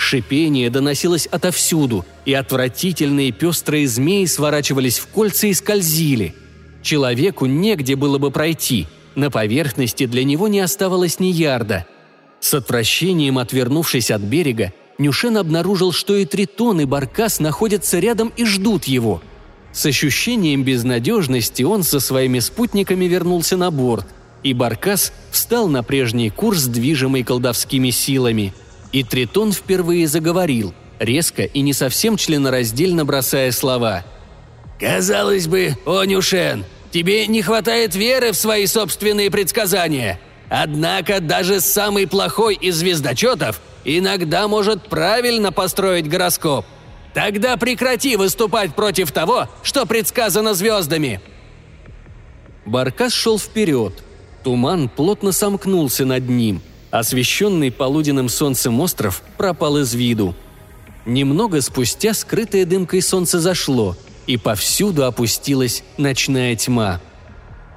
Шипение 0.02 0.68
доносилось 0.68 1.26
отовсюду, 1.26 2.04
и 2.26 2.34
отвратительные 2.34 3.30
пестрые 3.30 3.86
змеи 3.86 4.24
сворачивались 4.24 4.98
в 4.98 5.06
кольца 5.06 5.46
и 5.46 5.54
скользили. 5.54 6.34
Человеку 6.82 7.46
негде 7.46 7.94
было 7.94 8.18
бы 8.18 8.32
пройти, 8.32 8.88
на 9.14 9.30
поверхности 9.30 10.06
для 10.06 10.24
него 10.24 10.48
не 10.48 10.58
оставалось 10.58 11.20
ни 11.20 11.28
ярда. 11.28 11.86
С 12.40 12.52
отвращением 12.52 13.38
отвернувшись 13.38 14.10
от 14.10 14.22
берега, 14.22 14.72
Нюшен 14.98 15.36
обнаружил, 15.36 15.92
что 15.92 16.16
и 16.16 16.24
Тритон, 16.24 16.80
и 16.80 16.84
Баркас 16.84 17.38
находятся 17.38 18.00
рядом 18.00 18.32
и 18.36 18.44
ждут 18.44 18.84
его. 18.84 19.22
С 19.72 19.86
ощущением 19.86 20.64
безнадежности 20.64 21.62
он 21.62 21.84
со 21.84 22.00
своими 22.00 22.40
спутниками 22.40 23.04
вернулся 23.04 23.56
на 23.56 23.70
борт, 23.70 24.06
и 24.42 24.52
Баркас 24.52 25.12
встал 25.30 25.68
на 25.68 25.84
прежний 25.84 26.28
курс, 26.28 26.64
движимый 26.64 27.22
колдовскими 27.22 27.90
силами. 27.90 28.52
И 28.92 29.02
Тритон 29.02 29.52
впервые 29.52 30.07
заговорил, 30.07 30.74
резко 30.98 31.42
и 31.44 31.61
не 31.61 31.72
совсем 31.72 32.16
членораздельно 32.16 33.05
бросая 33.05 33.50
слова. 33.52 34.05
«Казалось 34.78 35.46
бы, 35.46 35.76
о 35.87 36.05
Нюшен, 36.05 36.64
тебе 36.90 37.26
не 37.26 37.42
хватает 37.42 37.94
веры 37.94 38.33
в 38.33 38.37
свои 38.37 38.66
собственные 38.66 39.31
предсказания. 39.31 40.20
Однако 40.48 41.20
даже 41.20 41.61
самый 41.61 42.07
плохой 42.07 42.55
из 42.55 42.76
звездочетов– 42.76 43.61
иногда 43.85 44.48
может 44.48 44.88
правильно 44.88 45.52
построить 45.52 46.09
гороскоп. 46.09 46.64
Тогда 47.14 47.57
прекрати 47.57 48.16
выступать 48.16 48.74
против 48.74 49.12
того, 49.12 49.48
что 49.62 49.87
предсказано 49.87 50.55
звездами!» 50.55 51.20
Баркас 52.64 53.12
шел 53.12 53.38
вперед. 53.38 54.02
Туман 54.44 54.88
плотно 54.88 55.33
сомкнулся 55.33 56.05
над 56.05 56.28
ним. 56.28 56.62
Освещенный 56.92 57.72
полуденным 57.72 58.28
солнцем 58.28 58.78
остров 58.81 59.22
пропал 59.37 59.78
из 59.78 59.92
виду. 59.94 60.37
Немного 61.05 61.61
спустя 61.61 62.14
скрытое 62.14 62.64
дымкой 62.64 63.02
солнце 63.02 63.40
зашло, 63.40 63.96
и 64.28 64.37
повсюду 64.37 65.05
опустилась 65.05 65.83
ночная 65.98 66.55
тьма. 66.55 67.00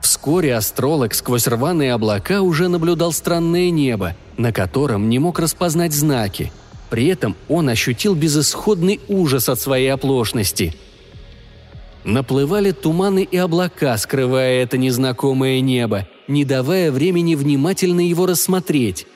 Вскоре 0.04 0.56
астролог 0.56 1.16
сквозь 1.16 1.48
рваные 1.48 1.94
облака 1.94 2.44
уже 2.44 2.68
наблюдал 2.68 3.12
странное 3.12 3.72
небо– 3.72 4.16
на 4.38 4.52
котором 4.52 5.10
не 5.10 5.20
мог 5.20 5.40
распознать 5.40 5.94
знаки. 5.94 6.52
При 6.90 7.08
этом 7.08 7.36
он 7.48 7.70
ощутил 7.70 8.16
безысходный 8.16 9.00
ужас 9.08 9.50
от 9.50 9.60
своей 9.60 9.90
оплошности. 9.90 10.76
Наплывали 12.04 12.72
туманы 12.72 13.24
и 13.24 13.38
облака, 13.38 13.98
скрывая 13.98 14.62
это 14.62 14.78
незнакомое 14.78 15.60
небо, 15.62 16.08
не 16.28 16.46
давая 16.46 16.92
времени 16.92 17.36
внимательно 17.36 18.08
его 18.08 18.26
рассмотреть. 18.26 19.08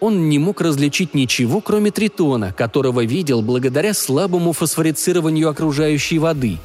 Он 0.00 0.28
не 0.28 0.38
мог 0.38 0.60
различить 0.60 1.14
ничего, 1.14 1.60
кроме 1.60 1.90
тритона, 1.90 2.52
которого 2.52 3.04
видел 3.04 3.42
благодаря 3.42 3.94
слабому 3.94 4.52
фосфорицированию 4.52 5.48
окружающей 5.48 6.18
воды. 6.18 6.58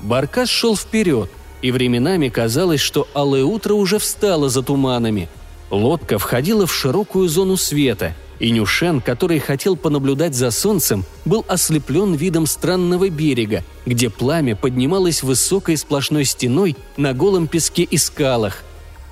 Баркас 0.00 0.48
шел 0.48 0.76
вперед, 0.76 1.30
и 1.62 1.72
временами 1.72 2.28
казалось, 2.28 2.80
что 2.80 3.08
алое 3.14 3.44
утро 3.44 3.74
уже 3.74 3.98
встало 3.98 4.48
за 4.48 4.62
туманами– 4.62 5.28
Лодка 5.74 6.18
входила 6.18 6.66
в 6.66 6.74
широкую 6.74 7.28
зону 7.28 7.56
света, 7.56 8.14
и 8.38 8.50
Нюшен, 8.50 9.00
который 9.00 9.38
хотел 9.38 9.76
понаблюдать 9.76 10.34
за 10.34 10.50
солнцем, 10.50 11.04
был 11.24 11.44
ослеплен 11.48 12.14
видом 12.14 12.46
странного 12.46 13.08
берега, 13.08 13.64
где 13.86 14.10
пламя 14.10 14.56
поднималось 14.56 15.22
высокой 15.22 15.76
сплошной 15.76 16.24
стеной 16.24 16.76
на 16.96 17.12
голом 17.12 17.48
песке 17.48 17.82
и 17.82 17.96
скалах. 17.96 18.62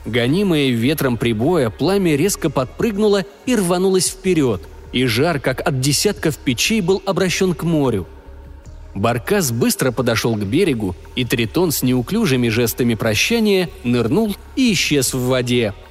Гонимое 0.05 0.71
ветром 0.71 1.17
прибоя, 1.17 1.71
пламя 1.71 2.17
резко 2.17 2.51
подпрыгнуло 2.51 3.25
и 3.47 3.55
рванулось 3.55 4.09
вперед, 4.09 4.63
и 4.93 5.07
жар, 5.07 5.39
как 5.39 5.67
от 5.67 5.81
десятков 5.81 6.39
печей, 6.39 6.81
был 6.81 7.03
обращен 7.07 7.55
к 7.55 7.63
морю. 7.63 8.07
Баркас 8.95 9.53
быстро 9.53 9.91
подошел 9.91 10.35
к 10.35 10.45
берегу, 10.45 10.95
и 11.17 11.25
Тритон 11.25 11.71
с 11.71 11.83
неуклюжими 11.83 12.49
жестами 12.49 12.95
прощания 12.95 13.71
нырнул 13.85 14.37
и 14.57 14.73
исчез 14.73 15.15
в 15.15 15.27
воде– 15.27 15.73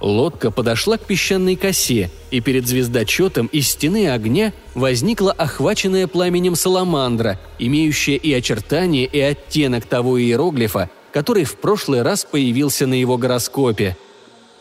Лодка 0.00 0.50
подошла 0.50 0.96
к 0.96 1.02
песчаной 1.02 1.56
косе, 1.56 2.10
и 2.30 2.40
перед 2.40 2.66
звездочетом 2.66 3.46
из 3.48 3.68
стены 3.68 4.10
огня 4.10 4.52
возникла 4.74 5.32
охваченная 5.32 6.06
пламенем 6.06 6.54
саламандра, 6.54 7.38
имеющая 7.58 8.16
и 8.16 8.32
очертания, 8.32 9.04
и 9.04 9.20
оттенок 9.20 9.84
того 9.84 10.18
иероглифа, 10.18 10.88
который 11.12 11.44
в 11.44 11.56
прошлый 11.56 12.02
раз 12.02 12.24
появился 12.24 12.86
на 12.86 12.94
его 12.94 13.16
гороскопе. 13.18 13.96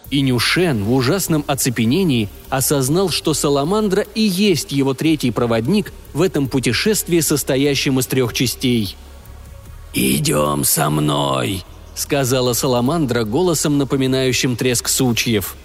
И 0.10 0.22
Нюшен 0.22 0.84
в 0.84 0.94
ужасном 0.94 1.44
оцепенении 1.48 2.30
осознал, 2.50 3.10
что 3.10 3.34
Саламандра 3.34 4.02
и 4.16 4.22
есть 4.22 4.72
его 4.72 4.94
третий 4.94 5.32
проводник 5.32 5.94
в 6.14 6.22
этом 6.22 6.48
путешествии, 6.48 7.20
состоящем 7.20 8.00
из 8.00 8.08
трех 8.08 8.34
частей. 8.34 8.96
«Идем 9.94 10.64
со 10.64 10.90
мной!» 10.90 11.64
сказала 12.00 12.54
Саламандра 12.54 13.24
голосом, 13.24 13.78
напоминающим 13.78 14.56
треск 14.56 14.88
сучьев. 14.88 15.56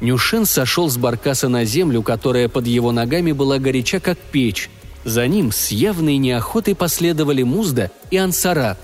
Нюшен 0.00 0.46
сошел 0.46 0.88
с 0.88 0.96
баркаса 0.96 1.48
на 1.48 1.64
землю, 1.64 2.02
которая 2.02 2.48
под 2.48 2.66
его 2.66 2.92
ногами 2.92 3.32
была 3.32 3.58
горяча, 3.58 4.00
как 4.00 4.18
печь. 4.18 4.70
За 5.04 5.26
ним 5.26 5.52
с 5.52 5.70
явной 5.70 6.16
неохотой 6.16 6.74
последовали 6.74 7.42
Музда 7.42 7.90
и 8.10 8.16
Ансарат. 8.16 8.78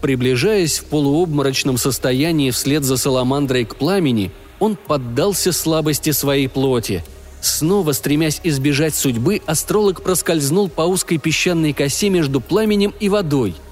Приближаясь 0.00 0.78
в 0.78 0.84
полуобморочном 0.84 1.78
состоянии 1.78 2.50
вслед 2.50 2.84
за 2.84 2.96
Саламандрой 2.96 3.64
к 3.64 3.76
пламени, 3.76 4.30
он 4.60 4.76
поддался 4.76 5.52
слабости 5.52 6.10
своей 6.10 6.48
плоти. 6.48 7.04
Снова 7.40 7.92
стремясь 7.92 8.40
избежать 8.44 8.94
судьбы, 8.94 9.40
астролог 9.46 10.02
проскользнул 10.02 10.68
по 10.68 10.82
узкой 10.82 11.18
песчаной 11.18 11.72
косе 11.72 12.08
между 12.08 12.40
пламенем 12.40 12.94
и 13.00 13.08
водой– 13.08 13.54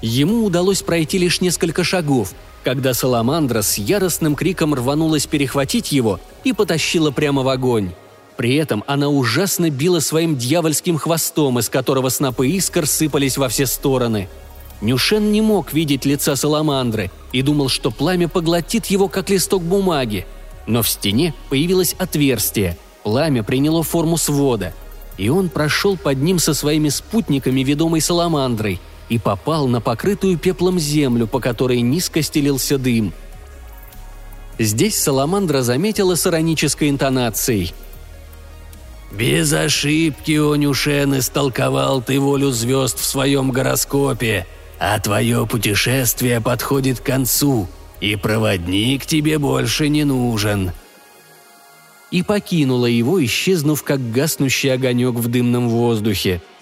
Ему 0.00 0.44
удалось 0.44 0.82
пройти 0.82 1.18
лишь 1.18 1.40
несколько 1.40 1.82
шагов, 1.82 2.32
когда 2.62 2.94
Саламандра 2.94 3.62
с 3.62 3.78
яростным 3.78 4.36
криком 4.36 4.74
рванулась 4.74 5.26
перехватить 5.26 5.90
его 5.90 6.20
и 6.44 6.52
потащила 6.52 7.10
прямо 7.10 7.42
в 7.42 7.48
огонь. 7.48 7.92
При 8.36 8.54
этом 8.54 8.84
она 8.86 9.08
ужасно 9.08 9.68
била 9.70 9.98
своим 9.98 10.36
дьявольским 10.36 10.96
хвостом, 10.96 11.58
из 11.58 11.68
которого 11.68 12.08
снопы 12.08 12.48
искр 12.48 12.86
сыпались 12.86 13.36
во 13.36 13.48
все 13.48 13.66
стороны. 13.66 14.28
Нюшен 14.80 15.32
не 15.32 15.40
мог 15.40 15.72
видеть 15.72 16.04
лица 16.04 16.36
Саламандры 16.36 17.10
и 17.32 17.42
думал, 17.42 17.68
что 17.68 17.90
пламя 17.90 18.28
поглотит 18.28 18.86
его, 18.86 19.08
как 19.08 19.28
листок 19.30 19.62
бумаги. 19.62 20.26
Но 20.66 20.82
в 20.82 20.88
стене 20.88 21.34
появилось 21.48 21.94
отверстие, 21.98 22.76
пламя 23.02 23.42
приняло 23.42 23.82
форму 23.82 24.16
свода, 24.16 24.72
и 25.16 25.28
он 25.30 25.48
прошел 25.48 25.96
под 25.96 26.18
ним 26.18 26.38
со 26.38 26.54
своими 26.54 26.90
спутниками, 26.90 27.62
ведомой 27.62 28.00
Саламандрой, 28.00 28.80
и 29.08 29.18
попал 29.18 29.66
на 29.66 29.80
покрытую 29.80 30.38
пеплом 30.38 30.78
землю, 30.78 31.26
по 31.26 31.40
которой 31.40 31.80
низко 31.80 32.22
стелился 32.22 32.78
дым. 32.78 33.12
Здесь 34.58 34.98
Саламандра 34.98 35.62
заметила 35.62 36.14
с 36.14 36.26
иронической 36.26 36.90
интонацией. 36.90 37.72
«Без 39.10 39.52
ошибки, 39.52 40.32
Онюшен, 40.32 41.18
истолковал 41.18 42.02
ты 42.02 42.20
волю 42.20 42.50
звезд 42.50 42.98
в 42.98 43.04
своем 43.04 43.50
гороскопе, 43.50 44.46
а 44.78 44.98
твое 45.00 45.46
путешествие 45.46 46.40
подходит 46.40 47.00
к 47.00 47.04
концу, 47.04 47.68
и 48.00 48.16
проводник 48.16 49.06
тебе 49.06 49.38
больше 49.38 49.88
не 49.88 50.04
нужен», 50.04 50.72
и 52.10 52.22
покинула 52.22 52.86
его, 52.86 53.22
исчезнув 53.24 53.82
как 53.82 54.10
гаснущий 54.12 54.72
огонек 54.72 55.14
в 55.14 55.28
дымном 55.28 55.68
воздухе– 55.68 56.42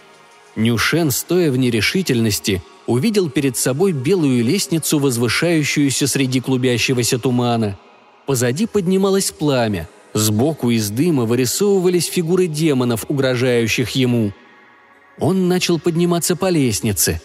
Нюшен, 0.56 1.10
стоя 1.10 1.50
в 1.50 1.58
нерешительности, 1.58 2.62
увидел 2.86 3.28
перед 3.28 3.58
собой 3.58 3.92
белую 3.92 4.42
лестницу, 4.42 4.98
возвышающуюся 4.98 6.06
среди 6.06 6.40
клубящегося 6.40 7.18
тумана. 7.18 7.78
Позади 8.24 8.66
поднималось 8.66 9.30
пламя. 9.30 9.88
Сбоку 10.14 10.70
из 10.70 10.88
дыма 10.88 11.26
вырисовывались 11.26 12.06
фигуры 12.06 12.46
демонов, 12.46 13.04
угрожающих 13.08 13.90
ему. 13.90 14.32
Он 15.18 15.46
начал 15.46 15.78
подниматься 15.78 16.36
по 16.36 16.48
лестнице. 16.48 17.20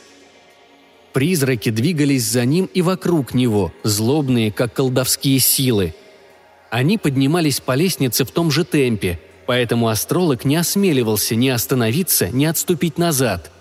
Призраки 1.13 1.69
двигались 1.69 2.25
за 2.25 2.45
ним 2.45 2.69
и 2.73 2.81
вокруг 2.81 3.33
него, 3.33 3.73
злобные, 3.83 4.51
как 4.51 4.73
колдовские 4.73 5.39
силы. 5.39 5.93
Они 6.69 6.97
поднимались 6.97 7.59
по 7.59 7.75
лестнице 7.75 8.23
в 8.23 8.31
том 8.31 8.51
же 8.51 8.63
темпе– 8.63 9.19
поэтому 9.51 9.89
астролог 9.89 10.45
не 10.45 10.55
осмеливался 10.55 11.35
ни 11.35 11.49
остановиться, 11.49 12.29
ни 12.29 12.45
отступить 12.45 12.97
назад. 12.97 13.51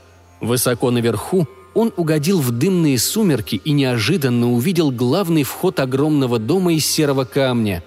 Высоко 0.40 0.92
наверху 0.92 1.48
он 1.74 1.92
угодил 1.96 2.40
в 2.40 2.52
дымные 2.52 2.96
сумерки 2.96 3.60
и 3.64 3.72
неожиданно 3.72 4.52
увидел 4.52 4.92
главный 4.92 5.42
вход 5.42 5.80
огромного 5.80 6.38
дома 6.38 6.74
из 6.74 6.86
серого 6.86 7.24
камня. 7.24 7.82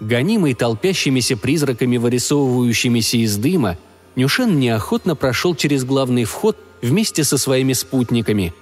Гонимый 0.00 0.54
толпящимися 0.54 1.36
призраками, 1.36 1.98
вырисовывающимися 1.98 3.18
из 3.18 3.36
дыма, 3.36 3.76
Нюшен 4.16 4.58
неохотно 4.58 5.14
прошел 5.14 5.54
через 5.54 5.84
главный 5.84 6.24
вход 6.24 6.56
вместе 6.80 7.24
со 7.24 7.36
своими 7.36 7.74
спутниками. 7.74 8.54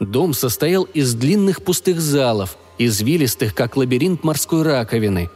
Дом 0.00 0.34
состоял 0.34 0.84
из 0.84 1.14
длинных 1.14 1.62
пустых 1.62 2.00
залов, 2.00 2.56
извилистых, 2.78 3.54
как 3.54 3.76
лабиринт 3.76 4.24
морской 4.24 4.62
раковины. 4.62 5.30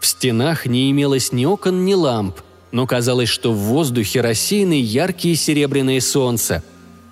В 0.00 0.06
стенах 0.06 0.66
не 0.66 0.90
имелось 0.90 1.32
ни 1.32 1.44
окон, 1.44 1.84
ни 1.84 1.94
ламп, 1.94 2.36
но 2.72 2.86
казалось, 2.86 3.28
что 3.28 3.52
в 3.52 3.56
воздухе 3.56 4.20
рассеяны 4.20 4.80
яркие 4.80 5.34
серебряные 5.34 6.00
солнца. 6.00 6.62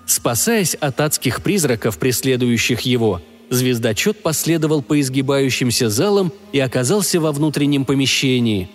Спасаясь 0.05 0.75
от 0.75 0.99
адских 1.01 1.43
призраков, 1.43 1.99
преследующих 1.99 2.81
его, 2.81 3.21
звездочет 3.49 4.23
последовал 4.23 4.81
по 4.81 4.99
изгибающимся 4.99 5.89
залам 5.89 6.31
и 6.51 6.59
оказался 6.59 7.19
во 7.19 7.31
внутреннем 7.31 7.85
помещении. 7.85 8.69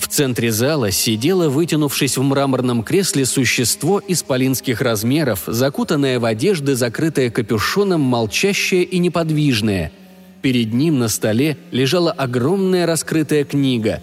В 0.00 0.08
центре 0.08 0.50
зала 0.50 0.90
сидело, 0.90 1.50
вытянувшись 1.50 2.16
в 2.16 2.22
мраморном 2.22 2.82
кресле, 2.82 3.26
существо 3.26 4.02
исполинских 4.08 4.80
размеров, 4.80 5.42
закутанное 5.46 6.18
в 6.18 6.24
одежды, 6.24 6.74
закрытое 6.74 7.30
капюшоном, 7.30 8.00
молчащее 8.00 8.82
и 8.82 8.98
неподвижное. 8.98 9.92
Перед 10.40 10.72
ним 10.72 10.98
на 10.98 11.08
столе 11.08 11.58
лежала 11.70 12.12
огромная 12.12 12.86
раскрытая 12.86 13.44
книга. 13.44 14.02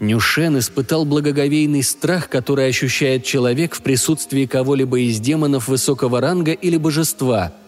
Нюшен 0.00 0.58
испытал 0.58 1.04
благоговейный 1.04 1.84
страх, 1.84 2.28
который 2.28 2.66
ощущает 2.66 3.24
человек 3.24 3.76
в 3.76 3.82
присутствии 3.82 4.44
кого-либо 4.44 4.98
из 4.98 5.20
демонов 5.20 5.68
высокого 5.68 6.20
ранга 6.20 6.52
или 6.52 6.76
божества– 6.76 7.52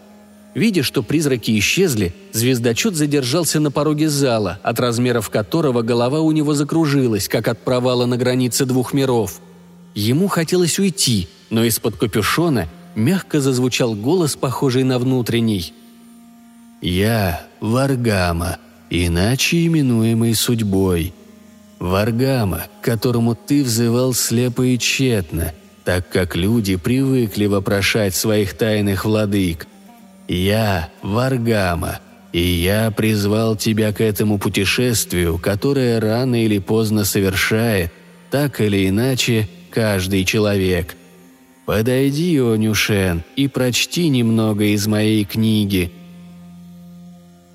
Видя, 0.55 0.83
что 0.83 1.03
призраки 1.03 1.59
исчезли, 1.59 2.15
звездочет 2.33 2.95
задержался 2.95 3.59
на 3.59 3.71
пороге 3.71 4.11
зала, 4.11 4.59
от 4.63 4.81
размеров 4.81 5.31
которого 5.31 5.83
голова 5.83 6.21
у 6.21 6.31
него 6.31 6.53
закружилась, 6.55 7.29
как 7.29 7.49
от 7.49 7.59
провала 7.59 8.05
на 8.05 8.19
границе 8.19 8.67
двух 8.67 8.93
миров. 8.93 9.41
Ему 9.95 10.29
хотелось 10.29 10.79
уйти, 10.79 11.29
но 11.49 11.65
из-под 11.65 11.97
капюшона 11.97 12.69
мягко 12.95 13.41
зазвучал 13.41 13.95
голос, 13.95 14.37
похожий 14.37 14.85
на 14.85 14.99
внутренний. 14.99 15.73
«Я 16.83 17.47
Варгама, 17.61 18.59
иначе 18.91 19.67
именуемый 19.67 20.35
судьбой. 20.35 21.15
Варгама, 21.79 22.67
к 22.81 22.85
которому 22.85 23.35
ты 23.35 23.65
взывал 23.65 24.13
слепо 24.15 24.63
и 24.63 24.79
тщетно, 24.79 25.53
так 25.85 26.09
как 26.11 26.37
люди 26.37 26.77
привыкли 26.77 27.47
вопрошать 27.47 28.15
своих 28.15 28.55
тайных 28.55 29.05
владык, 29.05 29.67
«Я 30.33 30.89
Варгама, 31.03 32.01
и 32.33 32.41
я 32.41 32.91
призвал 32.91 33.55
тебя 33.55 33.93
к 33.93 34.01
этому 34.01 34.39
путешествию, 34.39 35.37
которое 35.37 36.01
рано 36.01 36.43
или 36.43 36.59
поздно 36.59 37.05
совершает, 37.05 37.93
так 38.31 38.59
или 38.63 38.89
иначе, 38.89 39.47
каждый 39.71 40.25
человек. 40.25 40.97
Подойди, 41.67 42.39
Онюшен, 42.39 43.25
и 43.37 43.47
прочти 43.47 44.09
немного 44.09 44.65
из 44.65 44.87
моей 44.87 45.27
книги». 45.27 45.93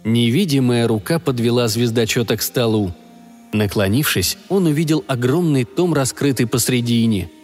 Невидимая 0.04 0.88
рука 0.88 1.18
подвела 1.18 1.68
звездочета 1.68 2.38
к 2.38 2.44
столу. 2.44 2.94
Наклонившись, 3.54 4.38
он 4.50 4.68
увидел 4.68 5.04
огромный 5.08 5.64
том, 5.64 5.96
раскрытый 5.96 6.46
посредине– 6.46 7.32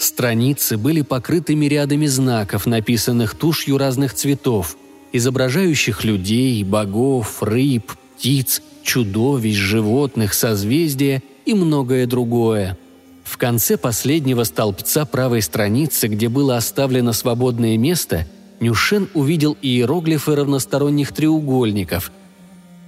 Страницы 0.00 0.78
были 0.78 1.02
покрыты 1.02 1.52
рядами 1.54 2.06
знаков, 2.06 2.64
написанных 2.64 3.34
тушью 3.34 3.76
разных 3.76 4.14
цветов, 4.14 4.78
изображающих 5.12 6.04
людей, 6.04 6.64
богов, 6.64 7.42
рыб, 7.42 7.92
птиц, 8.16 8.62
чудовищ, 8.82 9.54
животных, 9.54 10.32
созвездия 10.32 11.22
и 11.44 11.52
многое 11.52 12.06
другое. 12.06 12.78
В 13.24 13.36
конце 13.36 13.76
последнего 13.76 14.44
столбца 14.44 15.04
правой 15.04 15.42
страницы, 15.42 16.08
где 16.08 16.30
было 16.30 16.56
оставлено 16.56 17.12
свободное 17.12 17.76
место, 17.76 18.26
Нюшен 18.58 19.06
увидел 19.12 19.54
иероглифы 19.60 20.34
равносторонних 20.34 21.12
треугольников, 21.12 22.10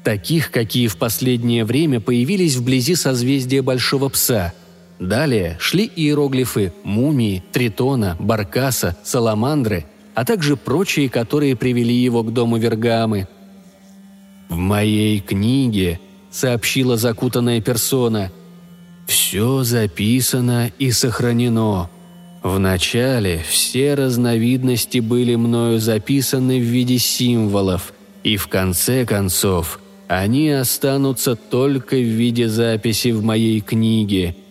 таких, 0.03 0.51
какие 0.51 0.87
в 0.87 0.97
последнее 0.97 1.67
время 1.67 2.01
появились 2.01 2.57
вблизи 2.57 2.95
созвездия 2.95 3.61
Большого 3.61 4.09
Пса– 4.09 4.55
Далее 5.03 5.57
шли 5.59 5.91
иероглифы 5.97 6.73
мумии, 6.85 7.43
тритона, 7.51 8.17
баркаса, 8.21 8.97
саламандры, 9.03 9.85
а 10.15 10.25
также 10.25 10.57
прочие, 10.57 11.09
которые 11.09 11.57
привели 11.57 11.95
его 11.95 12.23
к 12.23 12.33
дому 12.33 12.57
Вергамы. 12.57 13.27
«В 14.49 14.57
моей 14.57 15.19
книге»,— 15.19 15.99
сообщила 16.31 16.97
закутанная 16.97 17.61
персона,— 17.61 18.31
«все 19.09 19.65
записано 19.65 20.71
и 20.79 20.93
сохранено. 20.93 21.91
Вначале 22.45 23.43
все 23.49 23.95
разновидности 23.95 24.99
были 24.99 25.35
мною 25.35 25.81
записаны 25.81 26.61
в 26.61 26.63
виде 26.63 26.99
символов, 26.99 27.93
и 28.23 28.37
в 28.37 28.47
конце 28.47 29.05
концов 29.05 29.81
они 30.07 30.51
останутся 30.51 31.35
только 31.35 31.97
в 31.97 32.07
виде 32.07 32.49
записи 32.49 33.09
в 33.09 33.25
моей 33.25 33.61
книге— 33.61 34.37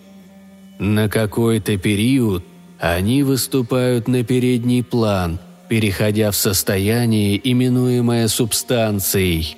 на 0.81 1.09
какой-то 1.09 1.77
период 1.77 2.43
они 2.79 3.21
выступают 3.21 4.07
на 4.07 4.23
передний 4.23 4.83
план, 4.83 5.37
переходя 5.69 6.31
в 6.31 6.35
состояние, 6.35 7.39
именуемое 7.51 8.27
субстанцией. 8.27 9.57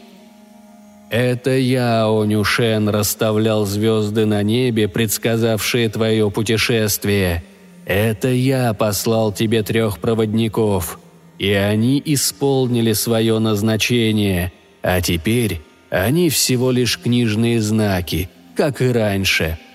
Это 1.09 1.51
я, 1.51 2.07
Онюшен, 2.09 2.89
расставлял 2.89 3.65
звезды 3.65 4.25
на 4.25 4.43
небе, 4.43 4.89
предсказавшие 4.89 5.87
твое 5.87 6.29
путешествие. 6.29 7.45
Это 7.85 8.27
я 8.27 8.73
послал 8.73 9.31
тебе 9.31 9.63
трех 9.63 9.99
проводников, 9.99 10.99
и 11.39 11.51
они 11.53 12.01
исполнили 12.03 12.91
свое 12.91 13.39
назначение, 13.39 14.51
а 14.81 14.99
теперь 14.99 15.61
они 15.89 16.29
всего 16.29 16.71
лишь 16.71 16.99
книжные 16.99 17.61
знаки, 17.61 18.29
как 18.57 18.81
и 18.81 18.91
раньше– 18.91 19.57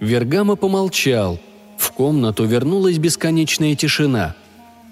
Вергама 0.00 0.56
помолчал. 0.56 1.40
В 1.78 1.90
комнату 1.92 2.44
вернулась 2.44 2.98
бесконечная 2.98 3.74
тишина. 3.74 4.34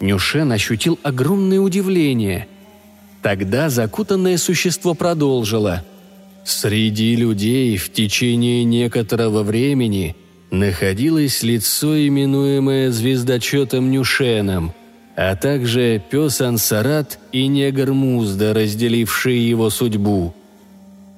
Нюшен 0.01 0.53
ощутил 0.53 0.99
огромное 1.03 1.61
удивление. 1.61 2.49
Тогда 3.23 3.71
закутанное 3.71 4.37
существо 4.39 4.95
продолжило. 4.95 5.85
«Среди 6.45 7.17
людей 7.17 7.79
в 7.79 7.91
течение 7.91 8.65
некоторого 8.65 9.43
времени 9.43 10.15
находилось 10.51 11.43
лицо, 11.43 11.97
именуемое 12.07 12.91
звездочетом 12.91 13.91
Нюшеном, 13.91 14.75
а 15.17 15.37
также 15.37 16.03
пес 16.11 16.43
Ансарат 16.43 17.19
и 17.33 17.47
негр 17.47 17.95
Музда, 17.95 18.53
разделившие 18.53 19.49
его 19.49 19.71
судьбу– 19.71 20.35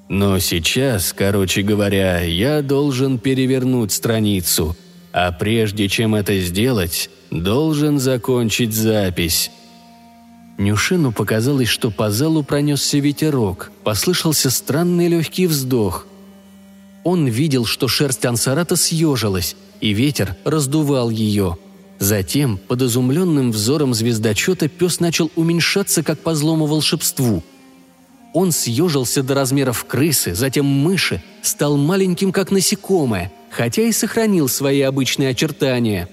но 0.08 0.38
сейчас, 0.38 1.12
короче 1.12 1.62
говоря, 1.62 2.20
я 2.20 2.62
должен 2.62 3.18
перевернуть 3.18 3.92
страницу, 3.92 4.76
а 5.12 5.32
прежде 5.32 5.88
чем 5.88 6.14
это 6.14 6.38
сделать, 6.38 7.10
должен 7.30 7.98
закончить 7.98 8.72
запись. 8.72 9.50
Нюшину 10.58 11.12
показалось, 11.12 11.68
что 11.68 11.90
по 11.90 12.10
залу 12.10 12.42
пронесся 12.44 12.98
ветерок, 12.98 13.72
послышался 13.82 14.50
странный 14.50 15.08
легкий 15.08 15.46
вздох. 15.46 16.06
Он 17.02 17.26
видел, 17.26 17.66
что 17.66 17.88
шерсть 17.88 18.24
ансарата 18.24 18.76
съежилась, 18.76 19.56
и 19.80 19.90
ветер 19.90 20.36
раздувал 20.44 21.10
ее. 21.10 21.58
Затем, 21.98 22.58
под 22.58 22.82
изумленным 22.82 23.52
взором 23.52 23.92
звездочета, 23.92 24.68
пес 24.68 25.00
начал 25.00 25.30
уменьшаться, 25.34 26.02
как 26.02 26.20
по 26.20 26.34
злому 26.34 26.66
волшебству– 26.66 27.42
он 28.36 28.52
съежился 28.52 29.22
до 29.22 29.34
размеров 29.34 29.86
крысы, 29.86 30.34
затем 30.34 30.66
мыши, 30.66 31.22
стал 31.40 31.78
маленьким, 31.78 32.32
как 32.32 32.50
насекомое, 32.50 33.32
хотя 33.48 33.80
и 33.80 33.92
сохранил 33.92 34.46
свои 34.46 34.82
обычные 34.82 35.30
очертания. 35.30 36.06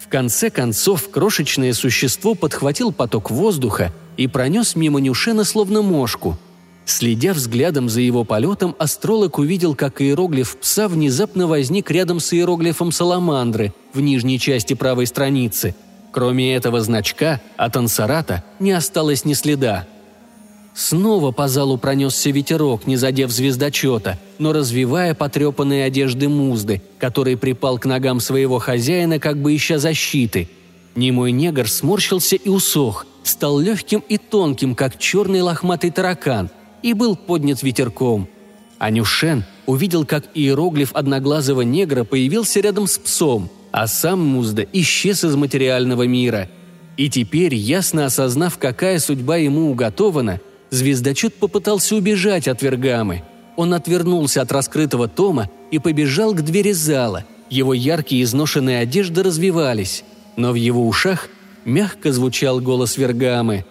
В 0.00 0.08
конце 0.08 0.50
концов, 0.50 1.08
крошечное 1.08 1.72
существо 1.74 2.34
подхватил 2.34 2.90
поток 2.90 3.30
воздуха 3.30 3.92
и 4.16 4.26
пронес 4.26 4.74
мимо 4.74 4.98
Нюшена 4.98 5.44
словно 5.44 5.80
мошку. 5.82 6.36
Следя 6.84 7.32
взглядом 7.32 7.88
за 7.88 8.00
его 8.00 8.24
полетом, 8.24 8.74
астролог 8.80 9.38
увидел, 9.38 9.76
как 9.76 10.02
иероглиф 10.02 10.56
пса 10.56 10.88
внезапно 10.88 11.46
возник 11.46 11.92
рядом 11.92 12.18
с 12.18 12.32
иероглифом 12.32 12.90
саламандры 12.90 13.72
в 13.94 14.00
нижней 14.00 14.40
части 14.40 14.74
правой 14.74 15.06
страницы. 15.06 15.76
Кроме 16.10 16.56
этого 16.56 16.80
значка, 16.80 17.40
от 17.56 17.76
ансарата 17.76 18.42
не 18.58 18.72
осталось 18.72 19.24
ни 19.24 19.34
следа– 19.34 19.86
Снова 20.78 21.32
по 21.32 21.48
залу 21.48 21.76
пронесся 21.76 22.30
ветерок, 22.30 22.86
не 22.86 22.94
задев 22.94 23.32
звездочета, 23.32 24.16
но 24.38 24.52
развивая 24.52 25.12
потрепанные 25.12 25.82
одежды 25.82 26.28
Музды, 26.28 26.80
который 26.98 27.36
припал 27.36 27.80
к 27.80 27.84
ногам 27.84 28.20
своего 28.20 28.60
хозяина, 28.60 29.18
как 29.18 29.42
бы 29.42 29.56
ища 29.56 29.78
защиты. 29.78 30.48
Немой 30.94 31.32
негр 31.32 31.68
сморщился 31.68 32.36
и 32.36 32.48
усох, 32.48 33.06
стал 33.24 33.58
легким 33.58 34.04
и 34.08 34.18
тонким, 34.18 34.76
как 34.76 35.00
черный 35.00 35.40
лохматый 35.40 35.90
таракан, 35.90 36.48
и 36.84 36.92
был 36.92 37.16
поднят 37.16 37.60
ветерком. 37.64 38.28
Анюшен 38.78 39.42
увидел, 39.66 40.06
как 40.06 40.26
иероглиф 40.34 40.92
одноглазого 40.94 41.62
негра 41.62 42.04
появился 42.04 42.60
рядом 42.60 42.86
с 42.86 42.98
псом, 42.98 43.50
а 43.72 43.88
сам 43.88 44.24
Музда 44.24 44.64
исчез 44.72 45.24
из 45.24 45.34
материального 45.34 46.04
мира– 46.04 46.48
И 46.98 47.08
теперь, 47.08 47.54
ясно 47.54 48.06
осознав, 48.06 48.58
какая 48.58 48.98
судьба 48.98 49.36
ему 49.36 49.70
уготована, 49.70 50.40
звездочет 50.70 51.34
попытался 51.34 51.96
убежать 51.96 52.48
от 52.48 52.62
Вергамы. 52.62 53.22
Он 53.56 53.74
отвернулся 53.74 54.42
от 54.42 54.52
раскрытого 54.52 55.08
тома 55.08 55.50
и 55.70 55.78
побежал 55.78 56.34
к 56.34 56.42
двери 56.42 56.72
зала. 56.72 57.24
Его 57.50 57.74
яркие 57.74 58.22
изношенные 58.22 58.80
одежды 58.80 59.22
развивались, 59.22 60.04
но 60.36 60.52
в 60.52 60.54
его 60.54 60.86
ушах 60.86 61.28
мягко 61.64 62.12
звучал 62.12 62.60
голос 62.60 62.96
Вергамы. 62.96 63.64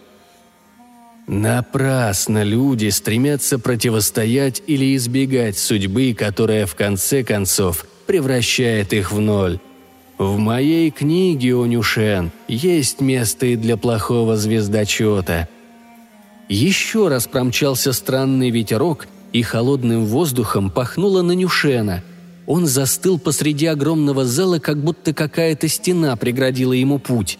«Напрасно 1.28 2.44
люди 2.44 2.90
стремятся 2.90 3.60
противостоять 3.60 4.64
или 4.66 4.96
избегать 4.96 5.58
судьбы, 5.58 6.16
которая 6.18 6.66
в 6.66 6.76
конце 6.76 7.24
концов 7.24 7.86
превращает 8.06 8.94
их 8.94 9.12
в 9.12 9.20
ноль. 9.20 9.60
В 10.18 10.38
моей 10.38 10.90
книге, 10.90 11.56
Онюшен, 11.62 12.32
есть 12.48 13.02
место 13.02 13.46
и 13.46 13.56
для 13.56 13.78
плохого 13.78 14.36
звездочета. 14.36 15.48
Еще 16.50 17.08
раз 17.08 17.28
промчался 17.28 17.94
странный 17.94 18.50
ветерок, 18.50 19.08
и 19.34 19.42
холодным 19.42 20.06
воздухом 20.06 20.70
пахнуло 20.70 21.22
на 21.22 21.34
Нюшена. 21.34 22.04
Он 22.46 22.66
застыл 22.66 23.20
посреди 23.20 23.66
огромного 23.66 24.26
зала, 24.26 24.60
как 24.60 24.82
будто 24.82 25.14
какая-то 25.14 25.68
стена 25.68 26.16
преградила 26.16 26.74
ему 26.74 26.98
путь. 26.98 27.38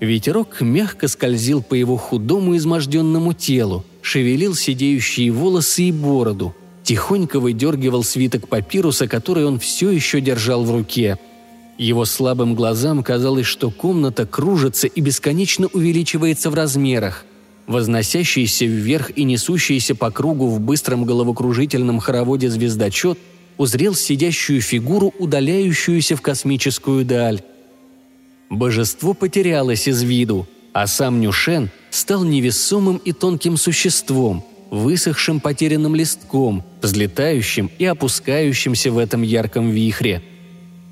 Ветерок 0.00 0.60
мягко 0.60 1.06
скользил 1.06 1.62
по 1.62 1.74
его 1.74 1.96
худому 1.96 2.56
изможденному 2.56 3.34
телу, 3.34 3.84
шевелил 4.00 4.56
сидеющие 4.56 5.30
волосы 5.30 5.84
и 5.84 5.92
бороду, 5.92 6.56
тихонько 6.82 7.38
выдергивал 7.38 8.02
свиток 8.02 8.48
папируса, 8.48 9.06
который 9.06 9.46
он 9.46 9.60
все 9.60 9.90
еще 9.90 10.20
держал 10.20 10.64
в 10.64 10.72
руке– 10.72 11.18
его 11.78 12.04
слабым 12.04 12.54
глазам 12.54 13.02
казалось, 13.02 13.46
что 13.46 13.70
комната 13.70 14.26
кружится 14.26 14.86
и 14.86 15.00
бесконечно 15.00 15.68
увеличивается 15.72 16.50
в 16.50 16.54
размерах. 16.54 17.24
Возносящийся 17.66 18.64
вверх 18.64 19.10
и 19.16 19.24
несущийся 19.24 19.94
по 19.94 20.10
кругу 20.10 20.46
в 20.48 20.60
быстром 20.60 21.04
головокружительном 21.04 22.00
хороводе 22.00 22.50
звездочет 22.50 23.18
узрел 23.56 23.94
сидящую 23.94 24.60
фигуру, 24.60 25.14
удаляющуюся 25.18 26.16
в 26.16 26.22
космическую 26.22 27.04
даль. 27.04 27.42
Божество 28.50 29.14
потерялось 29.14 29.86
из 29.86 30.02
виду, 30.02 30.48
а 30.72 30.86
сам 30.86 31.20
Нюшен 31.20 31.70
стал 31.90 32.24
невесомым 32.24 32.96
и 32.96 33.12
тонким 33.12 33.56
существом, 33.56 34.44
высохшим 34.70 35.40
потерянным 35.40 35.94
листком, 35.94 36.64
взлетающим 36.80 37.70
и 37.78 37.84
опускающимся 37.84 38.90
в 38.90 38.98
этом 38.98 39.22
ярком 39.22 39.70
вихре– 39.70 40.22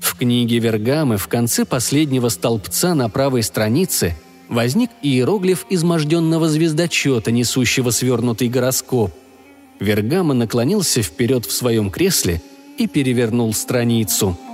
в 0.01 0.17
книге 0.17 0.57
Вергамы 0.57 1.17
в 1.17 1.27
конце 1.27 1.63
последнего 1.63 2.29
столбца 2.29 2.95
на 2.95 3.07
правой 3.07 3.43
странице 3.43 4.15
возник 4.51 4.91
иероглиф 5.01 5.65
изможденного 5.69 6.47
звездочета, 6.47 7.31
несущего 7.31 7.89
свернутый 7.89 8.49
гороскоп. 8.49 9.11
Вергама 9.79 10.35
наклонился 10.35 11.01
вперед 11.01 11.45
в 11.47 11.51
своем 11.51 11.89
кресле 11.89 12.43
и 12.77 12.85
перевернул 12.85 13.51
страницу– 13.55 14.37